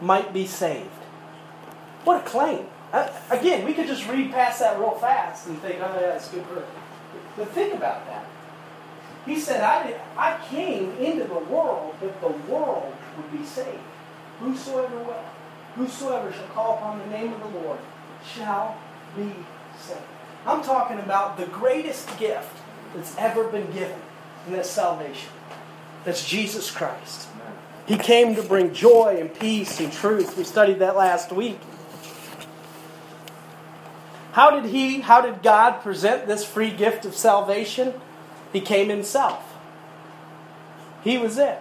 might 0.00 0.32
be 0.32 0.46
saved. 0.46 0.90
What 2.04 2.24
a 2.24 2.28
claim. 2.28 2.66
Uh, 2.92 3.08
again, 3.30 3.64
we 3.64 3.74
could 3.74 3.86
just 3.86 4.08
read 4.08 4.30
past 4.30 4.60
that 4.60 4.78
real 4.78 4.92
fast 4.92 5.48
and 5.48 5.58
think, 5.60 5.76
oh, 5.80 5.92
yeah, 6.00 6.08
that's 6.08 6.28
good 6.28 6.44
But 7.36 7.48
think 7.50 7.74
about 7.74 8.06
that. 8.06 8.24
He 9.26 9.40
said, 9.40 9.60
I, 9.60 9.86
did, 9.86 10.00
I 10.16 10.38
came 10.48 10.92
into 10.98 11.24
the 11.24 11.40
world 11.40 11.94
that 12.00 12.20
the 12.20 12.28
world 12.50 12.94
would 13.16 13.32
be 13.36 13.44
saved. 13.44 13.80
Whosoever 14.38 14.96
will, 14.98 15.24
whosoever 15.74 16.32
shall 16.32 16.46
call 16.48 16.76
upon 16.76 17.00
the 17.00 17.06
name 17.06 17.32
of 17.32 17.40
the 17.40 17.58
Lord 17.58 17.80
shall 18.24 18.78
be 19.16 19.32
saved. 19.78 20.00
I'm 20.46 20.62
talking 20.62 21.00
about 21.00 21.36
the 21.36 21.46
greatest 21.46 22.16
gift 22.18 22.56
that's 22.94 23.16
ever 23.18 23.48
been 23.48 23.70
given, 23.72 23.98
and 24.46 24.54
that's 24.54 24.70
salvation. 24.70 25.30
That's 26.06 26.24
Jesus 26.24 26.70
Christ. 26.70 27.26
He 27.84 27.98
came 27.98 28.36
to 28.36 28.42
bring 28.42 28.72
joy 28.72 29.18
and 29.20 29.34
peace 29.34 29.80
and 29.80 29.92
truth. 29.92 30.38
We 30.38 30.44
studied 30.44 30.78
that 30.78 30.96
last 30.96 31.32
week. 31.32 31.58
How 34.32 34.50
did 34.50 34.70
he, 34.70 35.00
how 35.00 35.20
did 35.20 35.42
God 35.42 35.82
present 35.82 36.28
this 36.28 36.44
free 36.44 36.70
gift 36.70 37.04
of 37.04 37.16
salvation? 37.16 37.92
He 38.52 38.60
came 38.60 38.88
himself. 38.88 39.42
He 41.02 41.18
was 41.18 41.38
it. 41.38 41.60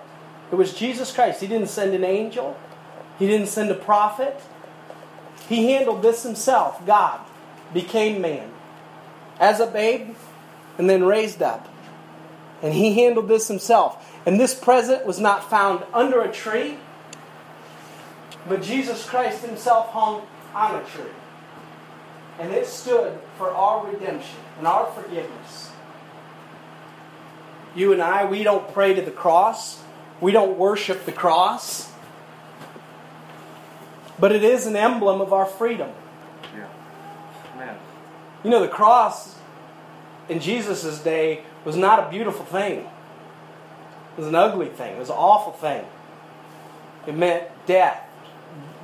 It 0.51 0.55
was 0.55 0.75
Jesus 0.75 1.12
Christ. 1.12 1.41
He 1.41 1.47
didn't 1.47 1.69
send 1.69 1.95
an 1.95 2.03
angel. 2.03 2.55
He 3.17 3.25
didn't 3.25 3.47
send 3.47 3.71
a 3.71 3.75
prophet. 3.75 4.39
He 5.49 5.71
handled 5.71 6.03
this 6.03 6.21
himself. 6.21 6.86
God 6.86 7.19
became 7.73 8.21
man 8.21 8.51
as 9.39 9.60
a 9.60 9.65
babe 9.65 10.15
and 10.77 10.88
then 10.88 11.03
raised 11.03 11.41
up. 11.41 11.67
And 12.62 12.73
he 12.73 12.93
handled 12.93 13.27
this 13.27 13.47
himself. 13.47 14.14
And 14.25 14.39
this 14.39 14.55
present 14.55 15.05
was 15.05 15.19
not 15.19 15.49
found 15.49 15.83
under 15.93 16.21
a 16.21 16.31
tree, 16.31 16.77
but 18.47 18.61
Jesus 18.61 19.07
Christ 19.07 19.45
himself 19.45 19.89
hung 19.89 20.25
on 20.53 20.75
a 20.75 20.83
tree. 20.85 21.11
And 22.39 22.51
it 22.51 22.65
stood 22.65 23.19
for 23.38 23.51
our 23.51 23.85
redemption 23.85 24.39
and 24.57 24.67
our 24.67 24.91
forgiveness. 24.91 25.69
You 27.75 27.93
and 27.93 28.01
I, 28.01 28.25
we 28.25 28.43
don't 28.43 28.73
pray 28.73 28.93
to 28.93 29.01
the 29.01 29.11
cross. 29.11 29.83
We 30.21 30.31
don't 30.31 30.57
worship 30.57 31.05
the 31.05 31.11
cross. 31.11 31.91
But 34.17 34.31
it 34.31 34.43
is 34.43 34.65
an 34.65 34.75
emblem 34.75 35.21
of 35.21 35.33
our 35.33 35.45
freedom. 35.45 35.91
Yeah. 36.55 36.67
Amen. 37.55 37.75
You 38.43 38.49
know, 38.49 38.61
the 38.61 38.69
cross 38.69 39.35
in 40.29 40.39
Jesus' 40.39 40.99
day 40.99 41.43
was 41.65 41.75
not 41.75 42.07
a 42.07 42.09
beautiful 42.09 42.45
thing. 42.45 42.88
It 44.15 44.19
was 44.19 44.28
an 44.28 44.36
ugly 44.36 44.67
thing. 44.67 44.95
It 44.95 44.99
was 44.99 45.10
an 45.10 45.17
awful 45.17 45.51
thing. 45.51 45.86
It 47.06 47.15
meant 47.15 47.43
death 47.65 48.01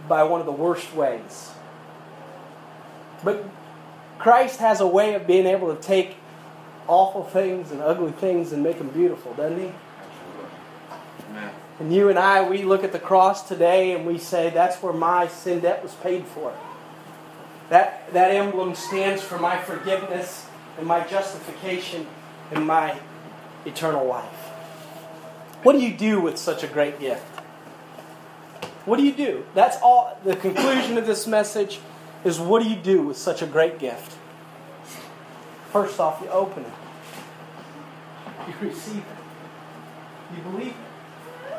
by 0.08 0.24
one 0.24 0.42
of 0.42 0.46
the 0.46 0.52
worst 0.52 0.94
ways. 0.94 1.52
But 3.24 3.46
Christ 4.20 4.60
has 4.60 4.82
a 4.82 4.88
way 4.88 5.14
of 5.14 5.26
being 5.26 5.46
able 5.46 5.74
to 5.74 5.82
take 5.82 6.18
awful 6.88 7.24
things 7.24 7.72
and 7.72 7.82
ugly 7.82 8.12
things 8.12 8.52
and 8.52 8.62
make 8.62 8.78
them 8.78 8.90
beautiful, 8.90 9.34
doesn't 9.34 9.60
he? 9.60 9.72
Amen. 11.30 11.52
And 11.80 11.94
you 11.94 12.10
and 12.10 12.20
I, 12.20 12.48
we 12.48 12.64
look 12.64 12.84
at 12.84 12.92
the 12.92 13.00
cross 13.00 13.48
today 13.48 13.94
and 13.94 14.06
we 14.06 14.18
say, 14.18 14.50
that's 14.50 14.84
where 14.84 14.94
my 14.94 15.28
sin 15.28 15.62
debt 15.62 15.82
was 15.82 15.94
paid 15.96 16.26
for. 16.26 16.54
That, 17.70 18.12
that 18.14 18.32
emblem 18.32 18.76
stands 18.76 19.22
for 19.22 19.40
my 19.40 19.58
forgiveness 19.58 20.46
and 20.78 20.86
my 20.86 21.08
justification 21.08 22.06
and 22.52 22.68
my 22.68 23.00
eternal 23.66 24.06
life. 24.06 24.41
What 25.64 25.74
do 25.74 25.80
you 25.80 25.94
do 25.94 26.20
with 26.20 26.38
such 26.38 26.64
a 26.64 26.68
great 26.68 27.00
gift? 27.00 27.26
What 28.86 28.98
do 28.98 29.04
you 29.04 29.14
do? 29.14 29.46
That's 29.54 29.78
all. 29.82 30.18
The 30.24 30.36
conclusion 30.36 30.98
of 30.98 31.06
this 31.06 31.28
message 31.28 31.80
is 32.24 32.40
what 32.40 32.64
do 32.64 32.70
you 32.70 32.76
do 32.76 33.04
with 33.04 33.18
such 33.18 33.42
a 33.42 33.46
great 33.46 33.78
gift? 33.78 34.18
First 35.72 36.00
off, 36.00 36.20
you 36.22 36.30
open 36.30 36.66
it, 36.66 36.74
you 38.48 38.68
receive 38.68 38.98
it, 38.98 40.36
you 40.36 40.42
believe 40.52 40.68
it. 40.68 41.54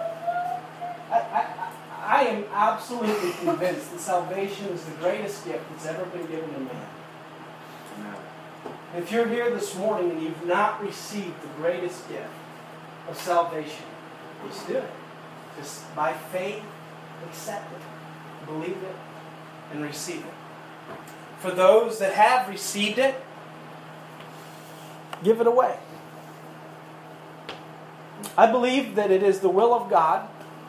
I, 1.11 1.19
I, 1.19 1.73
I 2.05 2.23
am 2.25 2.45
absolutely 2.53 3.33
convinced 3.33 3.91
that 3.93 4.01
salvation 4.01 4.67
is 4.67 4.85
the 4.85 4.95
greatest 4.97 5.45
gift 5.47 5.65
that's 5.71 5.87
ever 5.87 6.05
been 6.07 6.27
given 6.27 6.53
to 6.53 6.61
man. 6.61 6.87
If 8.97 9.11
you're 9.11 9.29
here 9.29 9.51
this 9.51 9.75
morning 9.77 10.11
and 10.11 10.23
you've 10.23 10.45
not 10.45 10.83
received 10.83 11.41
the 11.43 11.49
greatest 11.57 12.07
gift 12.09 12.29
of 13.09 13.17
salvation, 13.17 13.87
just 14.49 14.67
do 14.67 14.77
it. 14.77 14.91
Just 15.59 15.95
by 15.95 16.13
faith, 16.13 16.63
accept 17.29 17.73
it, 17.73 18.47
believe 18.47 18.83
it, 18.83 18.97
and 19.73 19.83
receive 19.83 20.25
it. 20.25 20.35
For 21.39 21.51
those 21.51 21.99
that 21.99 22.15
have 22.15 22.49
received 22.49 22.99
it, 22.99 23.23
give 25.23 25.41
it 25.41 25.47
away. 25.47 25.79
I 28.37 28.47
believe 28.47 28.95
that 28.95 29.11
it 29.11 29.23
is 29.23 29.41
the 29.41 29.49
will 29.49 29.75
of 29.75 29.91
God 29.91 30.29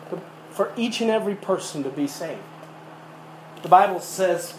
to- 0.09 0.21
for 0.51 0.71
each 0.75 1.01
and 1.01 1.09
every 1.09 1.35
person 1.35 1.83
to 1.83 1.89
be 1.89 2.07
saved. 2.07 2.41
The 3.61 3.69
Bible 3.69 3.99
says 3.99 4.55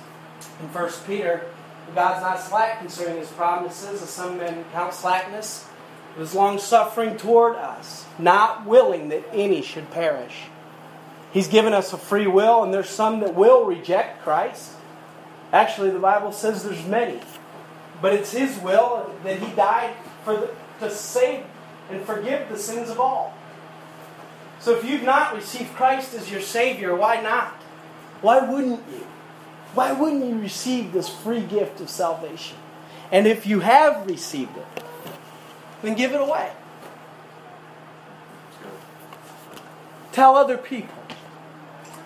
in 0.61 0.69
1 0.69 1.05
Peter, 1.07 1.47
God's 1.95 2.23
not 2.23 2.41
slack 2.41 2.79
concerning 2.79 3.19
his 3.19 3.29
promises, 3.29 4.03
as 4.03 4.09
some 4.09 4.39
men 4.39 4.65
count 4.73 4.95
slackness, 4.95 5.67
is 6.19 6.35
long 6.35 6.59
suffering 6.59 7.17
toward 7.17 7.57
us, 7.57 8.07
not 8.19 8.67
willing 8.67 9.09
that 9.09 9.25
any 9.33 9.63
should 9.63 9.91
perish. 9.91 10.45
He's 11.33 11.49
given 11.49 11.73
us 11.73 11.93
a 11.93 11.99
free 11.99 12.29
will, 12.29 12.63
and 12.63 12.73
there's 12.73 12.89
some 12.89 13.21
that 13.21 13.35
will 13.35 13.65
reject 13.65 14.23
Christ. 14.23 14.73
Actually, 15.53 15.91
the 15.91 15.99
Bible 15.99 16.31
says 16.31 16.63
there's 16.63 16.87
many. 16.87 17.21
But 18.01 18.13
it's 18.13 18.33
His 18.33 18.59
will 18.59 19.13
that 19.25 19.41
He 19.41 19.55
died 19.55 19.95
for 20.25 20.37
the, 20.37 20.55
to 20.81 20.91
save 20.91 21.45
and 21.91 22.03
forgive 22.03 22.49
the 22.49 22.59
sins 22.59 22.89
of 22.91 23.01
all. 23.01 23.37
So 24.61 24.77
if 24.77 24.85
you've 24.85 25.03
not 25.03 25.35
received 25.35 25.75
Christ 25.75 26.15
as 26.15 26.31
your 26.31 26.41
Savior, 26.41 26.95
why 26.95 27.21
not? 27.21 27.53
Why 28.21 28.39
wouldn't 28.39 28.81
you? 28.89 29.07
Why 29.75 29.93
wouldn't 29.93 30.25
you 30.25 30.39
receive 30.39 30.93
this 30.93 31.09
free 31.09 31.43
gift 31.43 31.81
of 31.81 31.91
salvation? 31.91 32.57
And 33.11 33.27
if 33.27 33.45
you 33.45 33.61
have 33.61 34.07
received 34.07 34.57
it, 34.57 34.84
then 35.85 35.95
give 35.95 36.13
it 36.13 36.21
away. 36.21 36.51
Tell 40.13 40.37
other 40.37 40.57
people. 40.57 40.95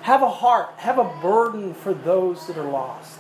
Have 0.03 0.23
a 0.23 0.31
heart, 0.31 0.71
have 0.79 0.99
a 0.99 1.05
burden 1.21 1.75
for 1.75 1.93
those 1.93 2.47
that 2.47 2.57
are 2.57 2.69
lost. 2.69 3.19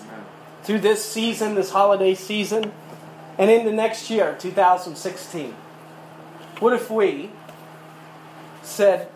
Amen. 0.00 0.24
Through 0.62 0.78
this 0.78 1.04
season, 1.04 1.56
this 1.56 1.70
holiday 1.70 2.14
season, 2.14 2.72
and 3.38 3.50
into 3.50 3.72
next 3.72 4.08
year, 4.10 4.36
2016, 4.38 5.54
what 6.60 6.72
if 6.72 6.88
we 6.90 7.30
said 8.62 9.08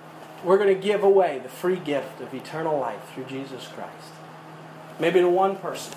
we're 0.42 0.58
going 0.58 0.74
to 0.74 0.80
give 0.80 1.04
away 1.04 1.38
the 1.40 1.48
free 1.48 1.76
gift 1.76 2.20
of 2.20 2.34
eternal 2.34 2.80
life 2.80 3.00
through 3.14 3.26
Jesus 3.26 3.68
Christ? 3.68 4.10
Maybe 4.98 5.20
to 5.20 5.28
one 5.28 5.56
person. 5.56 5.94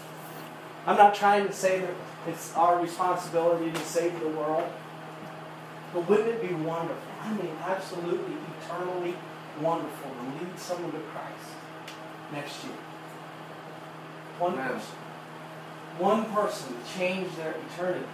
I'm 0.85 0.97
not 0.97 1.15
trying 1.15 1.47
to 1.47 1.53
say 1.53 1.79
that 1.79 1.93
it's 2.29 2.55
our 2.55 2.81
responsibility 2.81 3.71
to 3.71 3.79
save 3.79 4.19
the 4.19 4.29
world, 4.29 4.69
but 5.93 6.07
wouldn't 6.07 6.27
it 6.27 6.47
be 6.47 6.53
wonderful? 6.53 7.01
I 7.21 7.33
mean, 7.33 7.51
absolutely, 7.65 8.35
eternally 8.61 9.15
wonderful 9.59 10.11
to 10.11 10.45
lead 10.45 10.57
someone 10.57 10.91
to 10.91 10.99
Christ 10.99 11.49
next 12.31 12.63
year. 12.63 12.73
One 14.37 14.55
person. 14.55 14.95
One 15.97 16.25
person 16.31 16.73
to 16.73 16.97
change 16.97 17.35
their 17.35 17.55
eternity. 17.73 18.05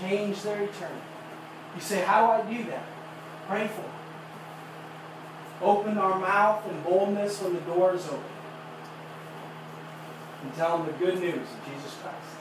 Change 0.00 0.40
their 0.42 0.62
eternity. 0.62 1.02
You 1.74 1.80
say, 1.80 2.02
How 2.02 2.26
do 2.26 2.32
I 2.42 2.54
do 2.54 2.64
that? 2.70 2.84
Pray 3.46 3.66
for 3.68 3.82
them. 3.82 3.90
Open 5.60 5.98
our 5.98 6.18
mouth 6.18 6.64
in 6.70 6.80
boldness 6.82 7.42
when 7.42 7.54
the 7.54 7.60
door 7.60 7.94
is 7.94 8.06
open. 8.06 8.22
And 10.42 10.54
tell 10.54 10.78
them 10.78 10.86
the 10.86 10.92
good 10.92 11.20
news 11.20 11.34
of 11.34 11.66
Jesus 11.66 11.96
Christ. 12.00 12.37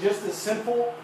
Just 0.00 0.24
as 0.24 0.34
simple. 0.34 0.94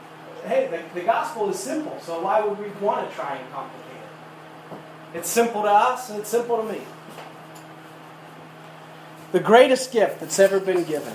Hey, 0.44 0.68
the, 0.68 1.00
the 1.00 1.06
gospel 1.06 1.48
is 1.50 1.58
simple, 1.58 1.96
so 2.00 2.20
why 2.20 2.40
would 2.40 2.58
we 2.58 2.68
want 2.85 3.08
to 3.08 3.14
try 3.14 3.37
and 3.37 3.52
complicate 3.52 3.87
it? 3.92 5.18
It's 5.18 5.28
simple 5.28 5.62
to 5.62 5.68
us 5.68 6.11
and 6.11 6.18
it's 6.18 6.28
simple 6.28 6.56
to 6.56 6.64
me. 6.64 6.80
The 9.30 9.40
greatest 9.40 9.92
gift 9.92 10.20
that's 10.20 10.38
ever 10.38 10.58
been 10.58 10.85
given 10.85 11.14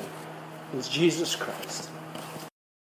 is 0.76 0.88
Jesus 0.88 1.36
Christ. 1.36 1.90